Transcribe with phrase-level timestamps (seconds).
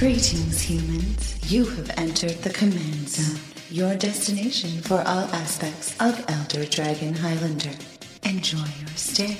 [0.00, 1.52] Greetings, humans.
[1.52, 7.76] You have entered the Command Zone, your destination for all aspects of Elder Dragon Highlander.
[8.22, 9.36] Enjoy your stay.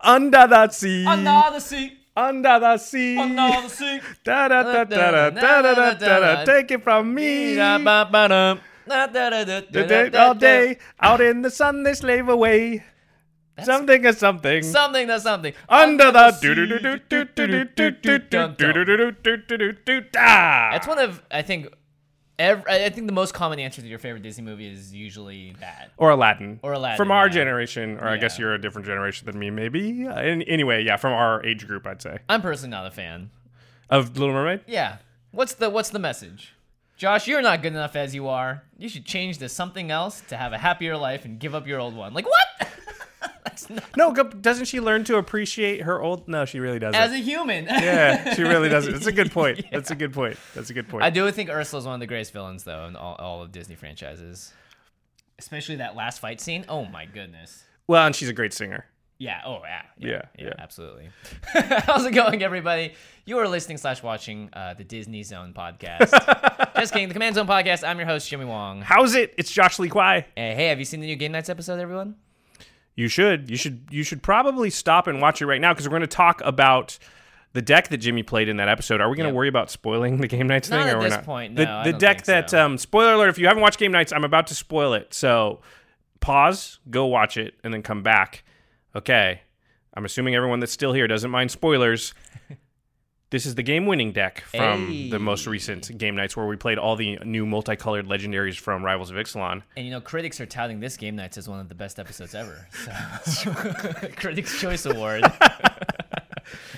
[0.00, 1.04] Under the sea.
[1.04, 1.98] Under the sea.
[2.16, 3.18] Under the sea.
[3.18, 4.00] Under the sea.
[4.22, 6.44] Da da da da da da da da da da.
[6.44, 7.56] Take it from me.
[8.88, 12.84] All day, out in the sun, they slave away.
[13.56, 14.62] That's something or something.
[14.62, 15.54] Something or something.
[15.68, 16.36] Under the
[20.12, 21.68] That's one of I think
[22.38, 25.90] every, I think the most common answer to your favorite Disney movie is usually that.
[25.96, 26.60] Or Aladdin.
[26.62, 26.98] Or Aladdin.
[26.98, 27.32] From our yeah.
[27.32, 28.42] generation, or I guess Yeah.
[28.44, 30.06] you're a different generation than me, maybe.
[30.06, 32.18] Uh, an- anyway, yeah, from our age group, I'd say.
[32.28, 33.30] I'm personally not a fan.
[33.88, 34.62] Of Little Mermaid?
[34.66, 34.96] Yeah.
[35.30, 36.54] What's the what's the message?
[36.96, 38.62] Josh, you're not good enough as you are.
[38.78, 41.78] You should change to something else to have a happier life and give up your
[41.78, 42.14] old one.
[42.14, 42.68] Like what?
[43.70, 46.28] Not No, doesn't she learn to appreciate her old?
[46.28, 47.00] No, she really doesn't.
[47.00, 47.64] as a human.
[47.66, 48.92] yeah, she really doesn't.
[48.92, 49.64] That's a good point.
[49.72, 50.38] That's a good point.
[50.54, 51.04] That's a good point.
[51.04, 53.74] I do think Ursula's one of the greatest villains though in all, all of Disney
[53.74, 54.52] franchises.
[55.38, 56.64] Especially that last fight scene.
[56.68, 57.64] Oh my goodness.
[57.86, 58.86] well, and she's a great singer.
[59.18, 59.40] Yeah.
[59.46, 59.82] Oh yeah.
[59.98, 60.52] Yeah, yeah.
[60.58, 61.08] Absolutely.
[61.54, 62.92] How's it going, everybody?
[63.24, 66.10] You are listening slash watching uh, the Disney Zone podcast.
[66.76, 67.08] Just kidding.
[67.08, 67.86] The Command Zone podcast.
[67.86, 68.82] I'm your host Jimmy Wong.
[68.82, 69.32] How's it?
[69.38, 70.26] It's Josh Lee Kwai.
[70.36, 72.16] Hey, hey, have you seen the new Game Knights episode, everyone?
[72.94, 73.48] You should.
[73.50, 73.86] You should.
[73.90, 76.98] You should probably stop and watch it right now because we're going to talk about
[77.54, 79.00] the deck that Jimmy played in that episode.
[79.00, 79.34] Are we going to Yep.
[79.36, 80.88] worry about spoiling the Game Knights Not thing?
[80.90, 81.24] at or we're this not?
[81.24, 82.62] point, The, no, the don't deck that so.
[82.66, 83.30] um, spoiler alert.
[83.30, 85.14] If you haven't watched Game Knights, I'm about to spoil it.
[85.14, 85.62] So
[86.20, 88.44] pause, go watch it, and then come back.
[88.96, 89.42] Okay.
[89.94, 92.14] I'm assuming everyone that's still here doesn't mind spoilers.
[93.30, 96.94] This is the game-winning deck from the most recent Game Knights where we played all
[96.94, 99.62] the new multicolored legendaries from Rivals of Ixalan.
[99.76, 102.36] And you know, critics are touting this Game Knights as one of the best episodes
[102.36, 102.68] ever.
[103.24, 103.52] So.
[104.16, 105.24] Critics' Choice Award.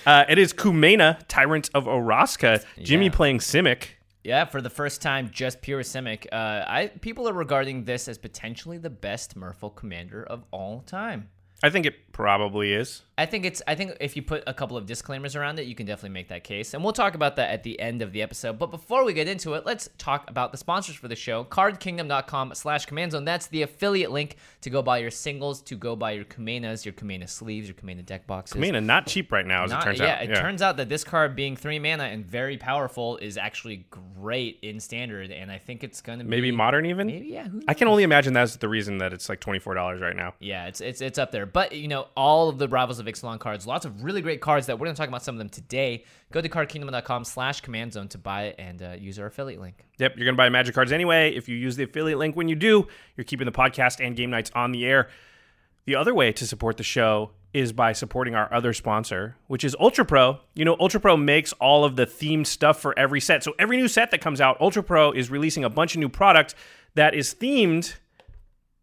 [0.07, 2.65] Uh, it is Kumena, Tyrant of Orazca.
[2.83, 3.13] Jimmy Yeah.
[3.13, 3.89] playing Simic.
[4.25, 6.27] Yeah, for the first time, just pure Simic.
[6.33, 11.29] Uh, I people are regarding this as potentially the best Merfolk commander of all time.
[11.63, 13.03] I think it probably is.
[13.19, 13.61] I think it's.
[13.67, 16.29] I think if you put a couple of disclaimers around it, you can definitely make
[16.29, 18.59] that case, and we'll talk about that at the end of the episode.
[18.59, 22.87] But before we get into it, let's talk about the sponsors for the show: CardKingdom.com/slash
[22.87, 23.25] Command Zone.
[23.25, 26.93] That's the affiliate link to go buy your singles, to go buy your Kumenas, your
[26.95, 28.57] Kumena sleeves, your Kumena deck boxes.
[28.61, 30.07] Kumena, not cheap right now, as Not- it turns out.
[30.07, 30.23] yeah, out.
[30.23, 34.59] it turns out that this card being three mana and very powerful is actually great
[34.63, 37.07] in standard, and I think it's gonna be Maybe modern even?
[37.09, 37.49] Maybe yeah.
[37.49, 40.35] Who I can only imagine that's the reason that it's like $24 right now.
[40.39, 41.47] yeah, it's it's it's up there.
[41.47, 44.67] But you know, all of the Rivals of Ixalan cards, lots of really great cards
[44.67, 46.05] that we're gonna talk about some of them today.
[46.31, 49.85] Go to cardkingdom.com slash command zone to buy it and uh, use our affiliate link.
[49.99, 51.35] Yep, you're going to buy Magic cards anyway.
[51.35, 52.87] If you use the affiliate link when you do,
[53.17, 55.09] you're keeping the podcast and Game Knights on the air.
[55.87, 59.75] The other way to support the show is by supporting our other sponsor, which is
[59.81, 60.39] Ultra Pro.
[60.55, 63.43] You know, Ultra Pro makes all of the themed stuff for every set.
[63.43, 66.11] So every new set that comes out, Ultra Pro is releasing a bunch of new
[66.11, 66.55] product
[66.95, 67.95] that is themed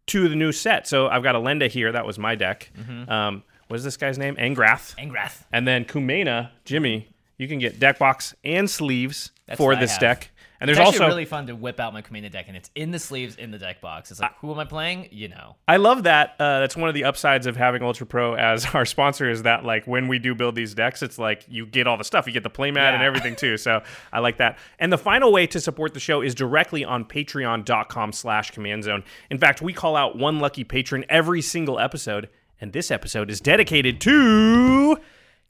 [0.06, 0.88] to the new set.
[0.88, 1.92] So I've got a Lenda here.
[1.92, 2.70] That was my deck.
[2.76, 3.10] Mm-hmm.
[3.10, 4.36] Um, what is this guy's name?
[4.36, 4.94] Angrath.
[4.96, 5.42] Angrath.
[5.52, 9.80] And then Kumena, Jimmy, you can get deck box and sleeves That's for what I
[9.80, 10.00] this have.
[10.00, 10.30] deck.
[10.58, 12.70] And there's it's actually also really fun to whip out my Commander deck, and it's
[12.74, 14.10] in the sleeves in the deck box.
[14.10, 15.08] It's like, who am I playing?
[15.12, 15.56] You know.
[15.68, 16.34] I love that.
[16.38, 19.64] Uh, that's one of the upsides of having Ultra Pro as our sponsor is that
[19.64, 22.26] like when we do build these decks, it's like you get all the stuff.
[22.26, 23.58] You get the playmat and everything too.
[23.58, 24.58] So I like that.
[24.78, 29.04] And the final way to support the show is directly on patreon.com slash command zone.
[29.30, 32.30] In fact, we call out one lucky patron every single episode.
[32.60, 34.96] And this episode is dedicated to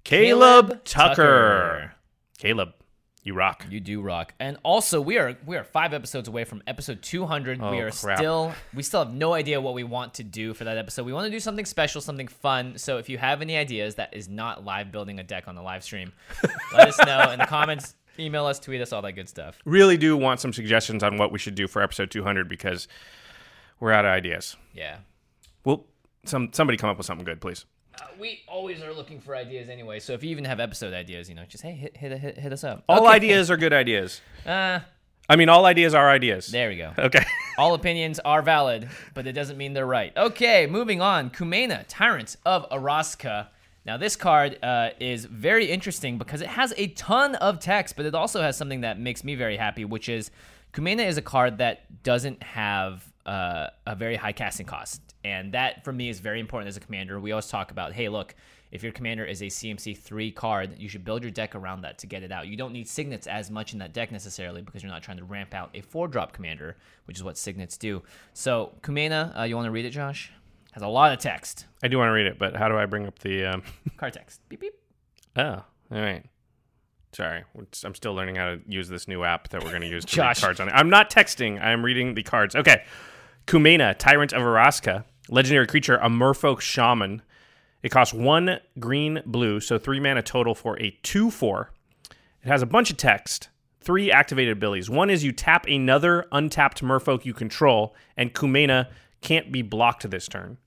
[0.05, 1.15] Caleb, Caleb Tucker.
[1.15, 1.93] Tucker.
[2.39, 2.75] Caleb,
[3.23, 3.65] you rock.
[3.71, 4.35] You do rock.
[4.41, 7.61] And also we are we are 5 episodes away from episode 200.
[7.61, 8.19] we Oh, are crap.
[8.19, 11.07] still we still have no idea what we want to do for that episode.
[11.07, 12.77] We want to do something special, something fun.
[12.77, 15.63] So if you have any ideas that is not live building a deck on the
[15.63, 16.13] live stream,
[16.73, 19.59] let us know in the comments, email us, tweet us, all that good stuff.
[19.65, 22.89] Really do want some suggestions on what we should do for episode 200 because
[23.81, 24.57] we're out of ideas.
[24.75, 24.99] Yeah.
[26.29, 27.65] Some somebody come up with something good, please.
[27.95, 30.01] Uh, we always are looking for ideas anyway.
[30.01, 32.53] So if you even have episode ideas, you know, just hey, hit hit hit, hit
[32.53, 32.85] us up.
[32.89, 33.15] All Okay.
[33.15, 34.21] ideas are good ideas.
[34.47, 34.81] Uh,
[35.29, 36.47] I mean, all ideas are ideas.
[36.47, 36.93] There we go.
[36.97, 37.25] Okay.
[37.59, 40.17] All opinions are valid, but it doesn't mean they're right.
[40.17, 41.31] Okay, moving on.
[41.31, 43.49] Kumena, Tyrant of Orazca.
[43.85, 48.07] Now, this card uh, is very interesting because it has a ton of text, but
[48.07, 50.31] it also has something that makes me very happy, which is
[50.73, 55.01] Kumena is a card that doesn't have uh, a very high casting cost.
[55.27, 57.19] And that, for me, is very important as a commander.
[57.19, 58.37] We always talk about, hey, look,
[58.71, 61.99] if your commander is a CMC 3 card, you should build your deck around that
[61.99, 62.47] to get it out.
[62.47, 65.25] You don't need signets as much in that deck necessarily because you're not trying to
[65.25, 66.77] ramp out a 4 drop commander,
[67.07, 68.05] which is what signets do.
[68.35, 70.31] So, Kumena, uh, you want to read it, Josh?
[70.71, 71.67] Has a lot of text.
[71.83, 73.47] I do want to read it, but how do I bring up the.
[73.47, 73.63] Um...
[73.97, 74.41] Card text.
[74.49, 74.75] Beep, beep.
[75.35, 76.25] Oh, all right.
[77.13, 77.43] Sorry,
[77.85, 80.15] I'm still learning how to use this new app that we're going to use to
[80.15, 80.37] Josh.
[80.37, 80.73] read cards on it.
[80.73, 81.61] I'm not texting.
[81.61, 82.55] I'm reading the cards.
[82.55, 82.85] Okay.
[83.47, 87.23] Kumena, Tyrant of Orazca, legendary creature, a Merfolk Shaman.
[87.83, 91.71] It costs one green, blue, so three mana total for a 2 4.
[92.43, 93.49] It has a bunch of text,
[93.81, 94.89] three activated abilities.
[94.89, 98.89] One is you tap another untapped merfolk you control, and Kumena
[99.21, 100.59] can't be blocked this turn.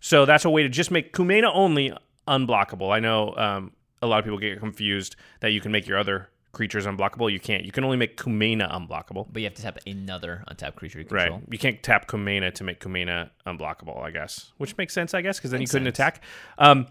[0.00, 1.92] So that's a way to just make Kumena only
[2.26, 2.92] unblockable.
[2.92, 3.72] I know um,
[4.02, 7.30] a lot of people get confused that you can make your other creatures unblockable.
[7.30, 7.64] You can't.
[7.64, 9.26] You can only make Kumena unblockable.
[9.32, 11.32] But you have to tap another untapped creature you Right.
[11.50, 14.52] You can't tap Kumena to make Kumena unblockable, I guess.
[14.58, 15.98] Which makes sense, I guess, because then Makes you couldn't sense.
[16.18, 16.22] attack.
[16.58, 16.86] Um,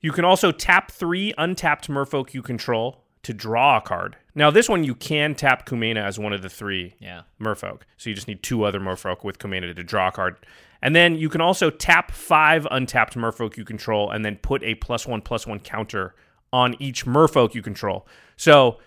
[0.00, 4.16] you can also tap three untapped merfolk you control to draw a card.
[4.34, 7.22] Now, this one you can tap Kumena as one of the three Yeah.
[7.40, 7.82] merfolk.
[7.96, 10.36] So you just need two other merfolk with Kumena to draw a card.
[10.82, 14.74] And then you can also tap five untapped merfolk you control and then put a
[14.76, 16.14] plus one plus one counter
[16.52, 18.06] on each merfolk you control.
[18.36, 18.78] So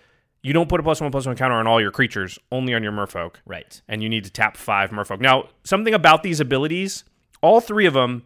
[0.42, 2.82] you don't put a plus one plus one counter on all your creatures, only on
[2.82, 3.80] your merfolk Right.
[3.88, 5.20] and you need to tap five merfolk.
[5.20, 7.04] Now, something about these abilities,
[7.42, 8.24] all three of them,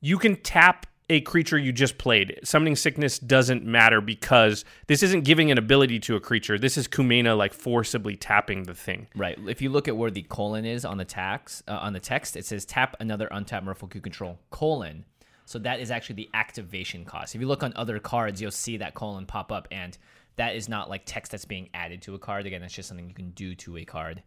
[0.00, 2.38] you can tap a creature you just played.
[2.44, 6.56] Summoning sickness doesn't matter because this isn't giving an ability to a creature.
[6.56, 9.08] This is Kumena like forcibly tapping the thing.
[9.16, 9.36] Right.
[9.48, 12.36] If you look at where the colon is on the tax uh, on the text,
[12.36, 15.04] it says tap another untapped merfolk you control colon.
[15.50, 17.34] So that is actually the activation cost.
[17.34, 19.98] If you look on other cards, you'll see that colon pop up, and
[20.36, 22.46] that is not like text that's being added to a card.
[22.46, 24.22] Again, that's just something you can do to a card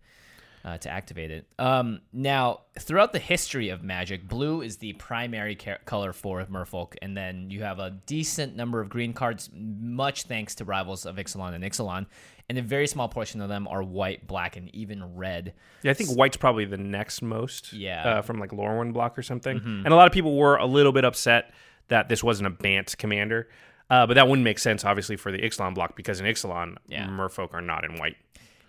[0.65, 1.45] uh, to activate it.
[1.60, 6.95] Um, now, throughout the history of Magic, blue is the primary ca- color for Merfolk,
[7.01, 11.18] and then you have a decent number of green cards, much thanks to rivals of
[11.18, 12.06] Ixalan and Ixalan,
[12.50, 15.54] and a very small portion of them are white, black, and even red.
[15.81, 17.74] Yeah, I think white's probably the next most.
[17.74, 18.04] Yeah.
[18.04, 18.19] Mm-hmm.
[18.19, 19.57] Uh, from like Lorwyn block or something.
[19.57, 21.54] And a lot of people were a little bit upset
[21.88, 23.50] that this wasn't a Bant commander.
[23.89, 27.07] Uh, but that wouldn't make sense, obviously, for the Ixalan block because in Ixalan, Yeah.
[27.07, 28.16] merfolk are not in white.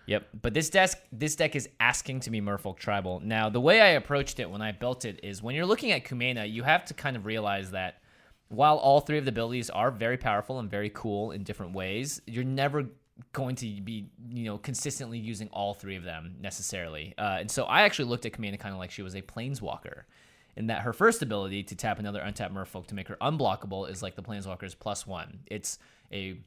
[0.07, 3.21] Yep, but this desk this deck is asking to be Merfolk Tribal.
[3.21, 6.05] Now, the way I approached it when I built it is when you're looking at
[6.05, 8.03] Kumena, you have to kind of realize that
[8.49, 12.21] while all three of the abilities are very powerful and very cool in different ways,
[12.27, 12.87] you're never
[13.33, 17.15] going to be, you know, consistently using all three of them necessarily.
[17.17, 20.03] Uh, and so I actually looked at Kumena kind of like she was a planeswalker.
[20.57, 24.03] In that her first ability to tap another untapped merfolk to make her unblockable is
[24.03, 25.41] like the planeswalker's plus one.
[25.47, 25.79] It's
[26.13, 26.39] a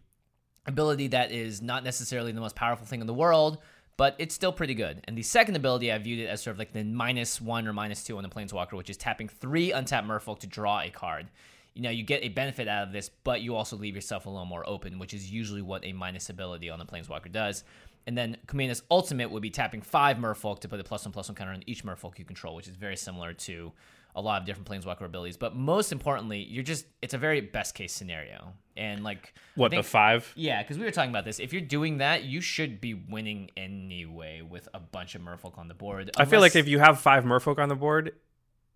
[0.68, 3.60] ability that is not necessarily the most powerful thing in the world,
[3.96, 5.02] but it's still pretty good.
[5.06, 7.74] And the second ability, I viewed it as sort of like the minus one or
[7.74, 11.28] minus two on the Planeswalker, which is tapping three untapped Merfolk to draw a card.
[11.74, 14.30] You know, you get a benefit out of this, but you also leave yourself a
[14.30, 17.64] little more open, which is usually what a minus ability on the Planeswalker does.
[18.06, 21.28] And then Kumena's ultimate would be tapping five Merfolk to put a plus one plus
[21.28, 23.72] one counter on each Merfolk you control, which is very similar to
[24.18, 25.38] a lot of different Planeswalker abilities.
[25.38, 28.52] But most importantly, you're just, it's a very best case scenario.
[28.76, 30.34] And like, What, think- the five?
[30.36, 31.40] yeah, because we were talking about this.
[31.40, 35.68] If you're doing that, you should be winning anyway with a bunch of Merfolk on
[35.68, 36.12] the board.
[36.18, 38.14] I feel like if you have five merfolk on the board,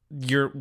[0.09, 0.53] you're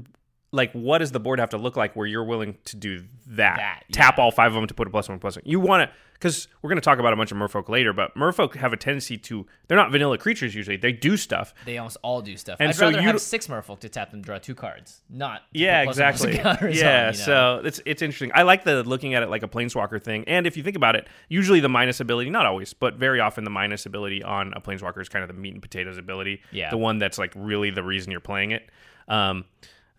[0.52, 3.56] like, what does the board have to look like where you're willing to do that?
[3.56, 4.24] That, Tap yeah.
[4.24, 5.42] all five of them to put a plus one plus one.
[5.46, 8.14] You want to, because we're going to talk about a bunch of merfolk later, but
[8.14, 10.76] merfolk have a tendency to, they're not vanilla creatures usually.
[10.76, 11.54] They do stuff.
[11.64, 12.58] they almost all do stuff.
[12.60, 15.42] And I'd so rather you have six Merfolk to tap them, draw two cards, not
[15.52, 16.78] Yeah, put plus one, plus one exactly.
[16.78, 17.24] Yeah, on, you know?
[17.24, 18.32] so it's it's interesting.
[18.34, 20.24] I like the looking at it like a planeswalker thing.
[20.26, 23.44] And if you think about it, usually the minus ability, not always, but very often
[23.44, 26.42] the minus ability on a planeswalker is kind of the meat and potatoes ability.
[26.50, 26.70] Yeah.
[26.70, 28.68] The one that's like really the reason you're playing it.
[29.08, 29.44] Um,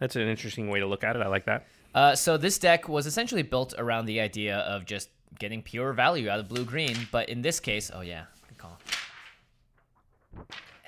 [0.02, 1.22] that's an interesting way to look at it.
[1.22, 1.68] I like that.
[1.96, 6.30] Uh, so this deck was essentially built around the idea of just getting pure value
[6.30, 8.78] out of blue green, but in this case, oh yeah, good call.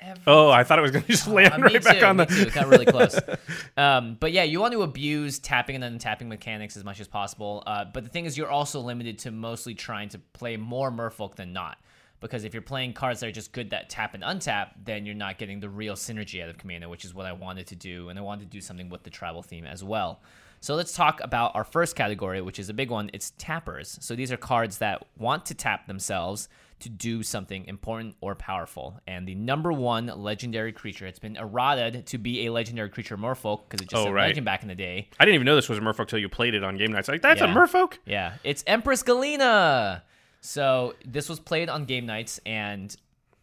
[0.00, 2.04] Every Oh, I thought it was going to just land Uh, me right back too,
[2.06, 2.34] on me the.
[2.34, 2.42] too.
[2.42, 3.18] It got really close.
[3.76, 7.62] um, but yeah, you want to abuse tapping and untapping mechanics as much as possible.
[7.66, 11.36] Uh, but the thing is, you're also limited to mostly trying to play more Merfolk
[11.36, 11.78] than not.
[12.24, 15.14] Because if you're playing cards that are just good that tap and untap, then you're
[15.14, 18.08] not getting the real synergy out of Commander, which is what I wanted to do.
[18.08, 20.22] And I wanted to do something with the tribal theme as well.
[20.60, 23.10] So let's talk about our first category, which is a big one.
[23.12, 23.98] It's tappers.
[24.00, 26.48] So these are cards that want to tap themselves
[26.80, 28.98] to do something important or powerful.
[29.06, 33.64] And the number one legendary creature, it's been eroded to be a legendary creature merfolk
[33.68, 34.28] because it just Oh, said right.
[34.28, 35.10] legend back in the day.
[35.20, 37.08] I didn't even know this was a merfolk till you played it on Game Knights.
[37.08, 37.54] Like that's a Yeah.
[37.54, 37.98] merfolk.
[38.06, 40.00] Yeah, it's Empress Galina.
[40.44, 42.94] So this was played on Game Knights, and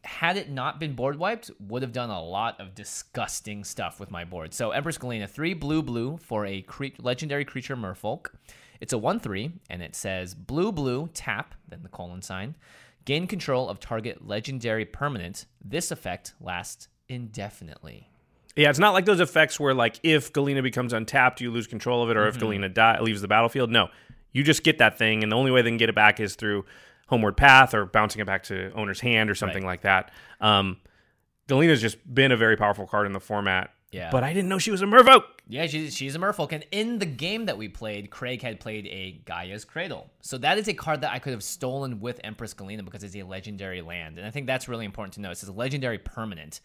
[0.03, 4.11] had it not been board wiped, would have done a lot of disgusting stuff with
[4.11, 4.53] my board.
[4.53, 8.27] So Empress Galina, three blue blue for a cre- legendary creature merfolk.
[8.79, 12.53] It's a one three, and it says blue blue tap, then the colon sign.
[13.05, 15.47] Gain control of target legendary permanent.
[15.59, 18.09] This effect lasts indefinitely.
[18.55, 22.03] Yeah, it's not like those effects where like if Galina becomes untapped, you lose control
[22.03, 22.45] of it, or if mm-hmm.
[22.45, 23.71] Galina die, leaves the battlefield.
[23.71, 23.89] No,
[24.33, 26.35] you just get that thing, and the only way they can get it back is
[26.35, 26.63] through
[27.11, 30.11] homeward path or bouncing it back to owner's hand or something like that.
[30.39, 30.77] Um,
[31.47, 33.71] Galina's just been a very powerful card in the format.
[33.91, 34.09] Yeah.
[34.09, 35.23] but I didn't know she was a Merfolk.
[35.49, 36.53] Yeah, she's, she's a merfolk.
[36.53, 40.09] And in the game that we played, Craig had played a Gaea's Cradle.
[40.21, 43.17] So that is a card that I could have stolen with Empress Galina because it's
[43.17, 44.17] a legendary land.
[44.17, 45.29] And I think that's really important to know.
[45.29, 46.61] It's a legendary permanent.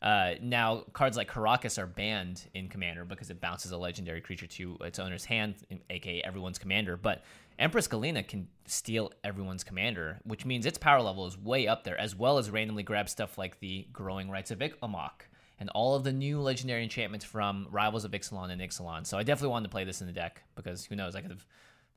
[0.00, 4.46] Uh, now, cards like Karakas are banned in Commander because it bounces a legendary creature
[4.46, 5.56] to its owner's hand,
[5.90, 6.96] aka everyone's commander.
[6.96, 7.24] But
[7.58, 11.98] Empress Galina can steal everyone's commander, which means its power level is way up there,
[11.98, 16.04] as well as randomly grab stuff like the Growing Rites of Amok and all of
[16.04, 19.04] the new legendary enchantments from Rivals of Ixalan and Ixalan.
[19.06, 21.32] So I definitely wanted to play this in the deck because who knows, I could
[21.32, 21.44] have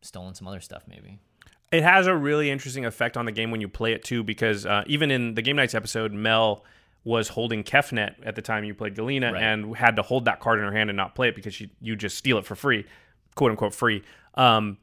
[0.01, 1.19] stolen some other stuff maybe.
[1.71, 4.65] It has a really interesting effect on the game when you play it too, because
[4.65, 6.65] uh, even in the Game Knights episode, Mel
[7.03, 9.41] was holding Kefnet at the time you played Galina Right.
[9.43, 11.69] and had to hold that card in her hand and not play it because you,
[11.79, 12.85] you just steal it for free,
[13.35, 14.03] quote unquote free.
[14.35, 14.77] Um,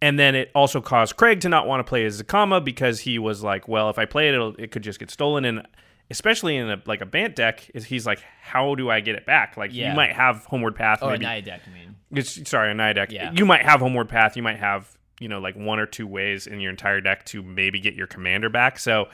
[0.00, 3.18] and then it also caused Craig to not want to play as Zacama because he
[3.18, 5.44] was like, well, if I play it, it'll, it could just get stolen.
[5.44, 5.66] And
[6.10, 9.26] especially in a like a Bant deck, is he's like, how do I get it
[9.26, 9.56] back?
[9.56, 9.90] Like Yeah.
[9.90, 11.96] you might have Homeward Path, Or maybe a Naya deck, I mean.
[12.12, 13.10] it's, sorry, a Naya deck.
[13.12, 13.32] Yeah.
[13.32, 14.36] You might have Homeward Path.
[14.36, 17.42] You might have, you know, like one or two ways in your entire deck to
[17.42, 18.78] maybe get your commander back.
[18.78, 19.08] So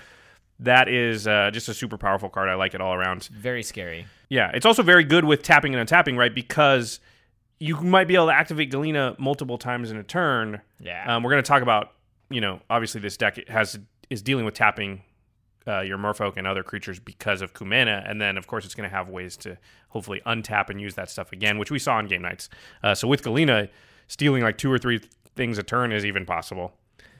[0.61, 2.49] that is uh, just a super powerful card.
[2.49, 3.25] I like it all around.
[3.33, 4.07] Very scary.
[4.29, 4.51] Yeah.
[4.55, 6.33] It's also very good with tapping and untapping, right?
[6.35, 7.01] Because
[7.65, 10.61] you might be able to activate Galina multiple times in a turn.
[10.81, 11.17] Yeah.
[11.17, 11.93] Um, we're going to talk about,
[12.29, 13.79] you know, obviously this deck has
[14.11, 15.03] is dealing with tapping
[15.67, 18.89] uh, your Merfolk and other creatures because of Kumena, and then of course it's going
[18.89, 19.57] to have ways to
[19.89, 22.51] hopefully untap and use that stuff again, which we saw in Game Knights.
[22.83, 23.71] Uh, so with Galina,
[24.09, 25.01] stealing like two or three
[25.35, 26.75] things a turn is even possible.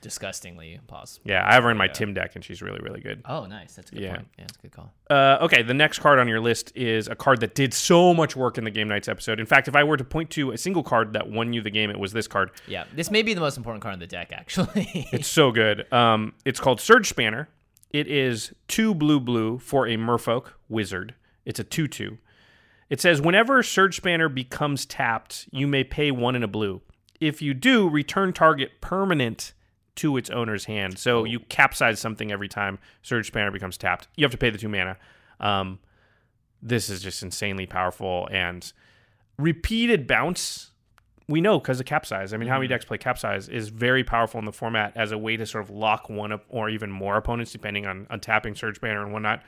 [0.05, 1.23] Disgustingly possible.
[1.29, 3.23] Yeah, I have her in my Tim deck, and she's really really good.
[3.25, 3.73] Oh, nice.
[3.73, 4.15] That's a good Yeah.
[4.17, 4.27] point.
[4.37, 4.93] Yeah, that's a good call.
[5.09, 8.35] Uh, okay, the next card on your list is a card that did so much
[8.35, 9.39] work in the Game Knights episode.
[9.39, 11.71] In fact, if I were to point to a single card that won you the
[11.71, 12.51] game, it was this card.
[12.67, 15.07] Yeah, this may be the most important card in the deck, actually.
[15.11, 15.91] It's so good.
[15.91, 17.49] Um, it's called Surge Spanner.
[17.89, 21.15] It is two blue blue for a Merfolk wizard.
[21.45, 22.19] It's a 2 2.
[22.91, 26.81] It says whenever Surge Spanner becomes tapped, you may pay one in a blue.
[27.19, 29.53] If you do, return target permanent
[29.95, 30.97] to its owner's hand.
[30.97, 34.07] So you capsize something every time Surge Spanner becomes tapped.
[34.15, 34.97] You have to pay the two mana.
[35.39, 35.79] Um,
[36.61, 38.71] this is just insanely powerful and
[39.37, 40.71] repeated bounce
[41.27, 42.33] we know because of capsize.
[42.33, 45.17] I mean, how many decks play capsize is very powerful in the format as a
[45.17, 48.55] way to sort of lock one up or even more opponents, depending on, on tapping
[48.55, 49.41] Surge Spanner and whatnot,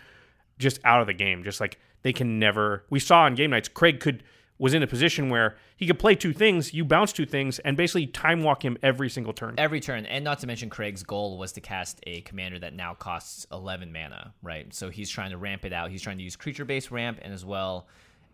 [0.58, 1.44] just out of the game.
[1.44, 2.84] Just like they can never.
[2.89, 4.24] We saw on Game Knights, Craig could
[4.60, 7.78] was in a position where he could play two things, you bounce two things, and
[7.78, 9.56] basically time walk him every single turn.
[9.58, 12.94] Every turn, and not to mention Craig's goal was to cast a commander that now
[12.94, 14.74] costs 11 mana, right?
[14.74, 15.92] So he's trying to ramp it out.
[15.92, 17.88] He's trying to use creature based ramp, and as well,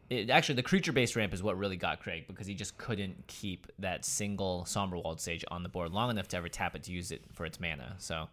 [0.10, 3.28] it, actually the creature based ramp is what really got Craig because he just couldn't
[3.28, 6.92] keep that single Somberwald Sage on the board long enough to ever tap it to
[6.92, 7.96] use it for its mana.
[7.98, 8.30] So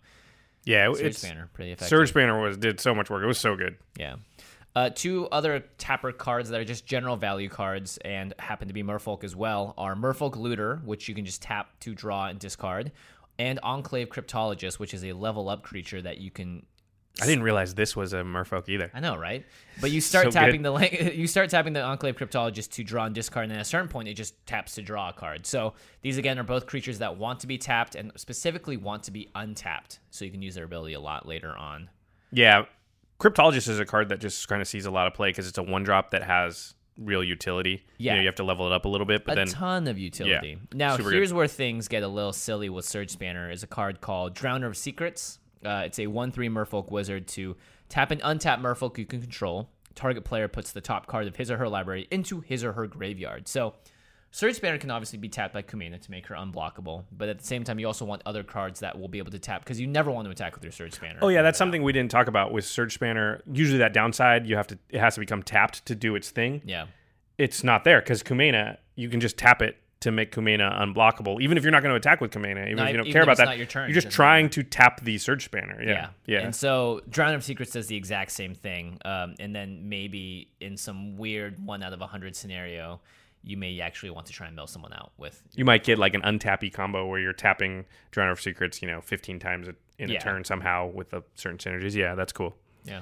[0.65, 1.89] yeah, Surge it's Spanner, pretty effective.
[1.89, 3.23] Surge Spanner was did so much work.
[3.23, 3.77] It was so good.
[3.99, 4.17] Yeah.
[4.77, 8.83] Uh, two other tapper cards that are just general value cards and happen to be
[8.85, 12.93] Merfolk as well are Merfolk Looter, which you can just tap to draw and discard,
[13.39, 16.65] and Enclave Cryptologist, which is a level up creature that you can.
[17.21, 18.89] I didn't realize this was a Merfolk either.
[18.95, 19.45] I know, right?
[19.81, 20.77] But you start So tapping good.
[21.03, 23.89] the you start tapping the Enclave Cryptologist to draw and discard, and at a certain
[23.89, 25.45] point, it just taps to draw a card.
[25.47, 29.11] So these again are both creatures that want to be tapped and specifically want to
[29.11, 31.91] be untapped, so you can use their ability a lot later on.
[32.31, 32.67] Yeah,
[33.21, 35.59] Cryptologist is a card that just kind of sees a lot of play because it's
[35.59, 37.85] a one drop that has real utility.
[37.99, 38.13] Yeah.
[38.13, 39.51] you, know, you have to level it up a little bit, but a then a
[39.51, 40.51] ton of utility.
[40.51, 41.37] Yeah, now, here's good.
[41.37, 43.51] where things get a little silly with Surge Spanner.
[43.51, 45.39] Is a card called Drowner of Secrets.
[45.65, 47.57] Uh, it's a one-three Merfolk wizard to
[47.91, 49.69] tap an untap Merfolk you can control.
[49.95, 52.87] Target player puts the top card of his or her library into his or her
[52.87, 53.49] graveyard.
[53.49, 53.75] So,
[54.33, 57.45] Surge Spanner can obviously be tapped by Kumena to make her unblockable, but at the
[57.45, 59.89] same time, you also want other cards that will be able to tap because you
[59.89, 61.19] never want to attack with your Surge Spanner.
[61.21, 63.43] Oh yeah, that's something we didn't talk about with Surge Spanner.
[63.53, 66.63] Usually that downside, you have to it has to become tapped to do its thing.
[66.65, 66.87] Yeah.
[67.39, 71.59] It's not there because Kumena, you can just tap it to make Kumena unblockable, even
[71.59, 73.33] if you're not going to attack with Kumena, even No, if you don't care about
[73.33, 73.45] it's that.
[73.47, 75.83] not your turn, you're just trying to tap the Surge Spanner.
[75.83, 76.39] Yeah, yeah.
[76.41, 78.99] And so Drowner of Secrets does the exact same thing.
[79.05, 83.01] Um, and then maybe in some weird one out of a hundred scenario,
[83.43, 85.43] you may actually want to try and mill someone out with.
[85.55, 89.01] you might get like an untappy combo where you're tapping Drowner of Secrets, you know,
[89.01, 89.69] 15 times
[89.99, 90.19] in a Yeah.
[90.19, 91.95] turn somehow with a certain synergies.
[91.95, 92.55] Yeah, that's cool.
[92.85, 93.01] Yeah.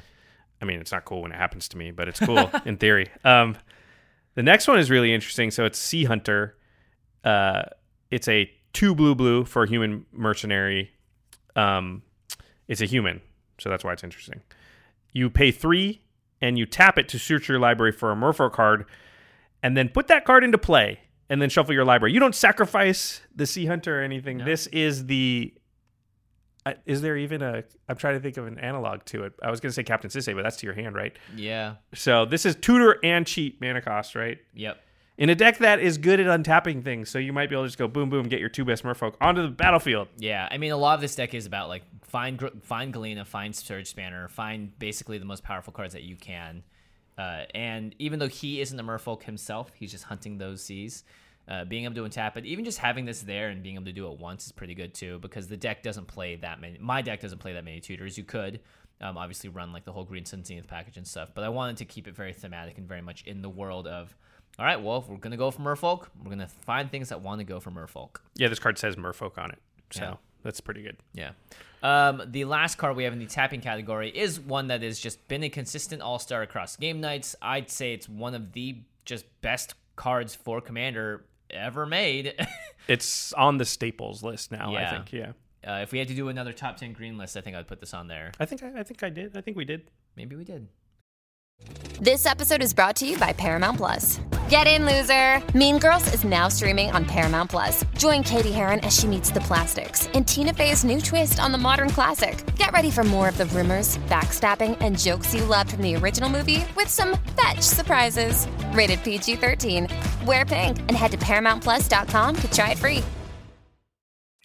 [0.62, 3.08] I mean, it's not cool when it happens to me, but it's cool in theory.
[3.24, 3.56] Um,
[4.34, 5.50] the next one is really interesting.
[5.50, 6.56] So it's Sea Hunter.
[7.24, 7.62] Uh,
[8.10, 10.92] it's a two blue blue for a human mercenary.
[11.56, 12.02] Um,
[12.68, 13.20] it's a human,
[13.58, 14.40] so that's why it's interesting.
[15.12, 16.02] You pay three
[16.40, 18.84] and you tap it to search your library for a Merfolk card,
[19.62, 22.12] and then put that card into play, and then shuffle your library.
[22.12, 24.38] You don't sacrifice the Sea Hunter or anything.
[24.38, 25.54] This is the.
[26.66, 27.64] Uh, is there even a?
[27.88, 29.32] I'm trying to think of an analog to it.
[29.42, 31.16] I was going to say Captain Sisay, but that's to your hand, right?
[31.36, 31.76] Yeah.
[31.94, 34.38] So this is tutor and cheat mana cost, right?
[34.54, 34.78] Yep.
[35.18, 37.68] In a deck that is good at untapping things, so you might be able to
[37.68, 40.06] just go boom boom, get your two best merfolk onto the battlefield.
[40.16, 43.54] Yeah, I mean, a lot of this deck is about like find find Galina, find
[43.54, 46.62] Surge Spanner, find basically the most powerful cards that you can.
[47.18, 51.02] Uh, and even though he isn't a Merfolk himself, he's just hunting those seas.
[51.48, 53.92] Uh, being able to untap it, even just having this there and being able to
[53.92, 56.76] do it once is pretty good too, because the deck doesn't play that many.
[56.78, 58.18] My deck doesn't play that many tutors.
[58.18, 58.60] You could
[59.00, 61.78] um, obviously run like the whole Green Sun Zenith package and stuff, but I wanted
[61.78, 64.14] to keep it very thematic and very much in the world of.
[64.58, 67.38] All right, well, if we're gonna go for Merfolk, we're gonna find things that want
[67.40, 68.16] to go for Merfolk.
[68.36, 69.58] Yeah, this card says merfolk on it,
[69.90, 70.14] so Yeah.
[70.42, 70.98] that's pretty good.
[71.14, 71.30] Yeah.
[71.82, 75.26] Um, the last card we have in the tapping category is one that has just
[75.28, 77.36] been a consistent all star across Game Knights.
[77.40, 82.34] I'd say it's one of the just best cards for Commander ever made.
[82.88, 84.74] It's on the staples list now.
[84.74, 85.12] I think.
[85.12, 85.32] Yeah,
[85.62, 87.80] uh, if we had to do another top 10 green list, I think I'd put
[87.80, 88.32] this on there.
[88.40, 89.36] I think I, I think I did.
[89.36, 89.90] I think we did.
[90.16, 90.68] Maybe we did.
[92.00, 94.20] This episode is brought to you by Paramount Plus.
[94.48, 95.42] Get in, loser!
[95.58, 97.84] Mean Girls is now streaming on Paramount Plus.
[97.96, 101.58] Join Cady Heron as she meets the plastics in Tina Fey's new twist on the
[101.58, 102.44] modern classic.
[102.54, 106.30] Get ready for more of the rumors, backstabbing, and jokes you loved from the original
[106.30, 108.46] movie with some fetch surprises.
[108.72, 109.88] Rated PG 13.
[110.24, 113.02] Wear pink and head to ParamountPlus.com to try it free.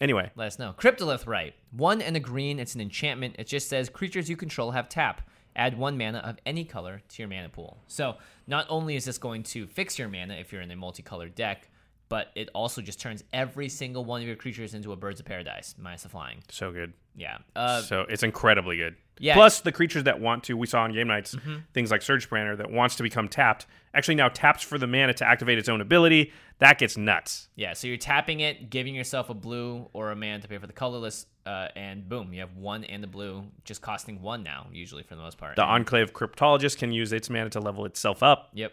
[0.00, 0.74] Anyway, Let us know.
[0.76, 1.54] Cryptolith Rite.
[1.70, 3.36] One and a green, it's an enchantment.
[3.38, 5.30] It just says creatures you control have tap.
[5.56, 7.78] Add one mana of any color to your mana pool.
[7.86, 11.34] So not only is this going to fix your mana if you're in a multicolored
[11.34, 11.68] deck,
[12.08, 15.26] but it also just turns every single one of your creatures into a birds of
[15.26, 16.42] paradise, minus the flying.
[16.50, 16.92] so good.
[17.16, 17.38] Yeah.
[17.56, 18.96] Uh, so it's incredibly good.
[19.18, 19.34] Yeah.
[19.34, 21.54] Plus the creatures that want to, we saw on Game Knights, Mm-hmm.
[21.72, 25.14] things like Surge Spanner that wants to become tapped, actually now taps for the mana
[25.14, 26.32] to activate its own ability.
[26.58, 27.48] That gets nuts.
[27.54, 30.66] yeah, so you're tapping it, giving yourself a blue or a mana to pay for
[30.66, 34.66] the colorless, uh, and boom, you have one and the blue, just costing one now,
[34.72, 35.56] usually for the most part.
[35.56, 38.48] The And- Enclave Cryptologist can use its mana to level itself up.
[38.54, 38.72] Yep.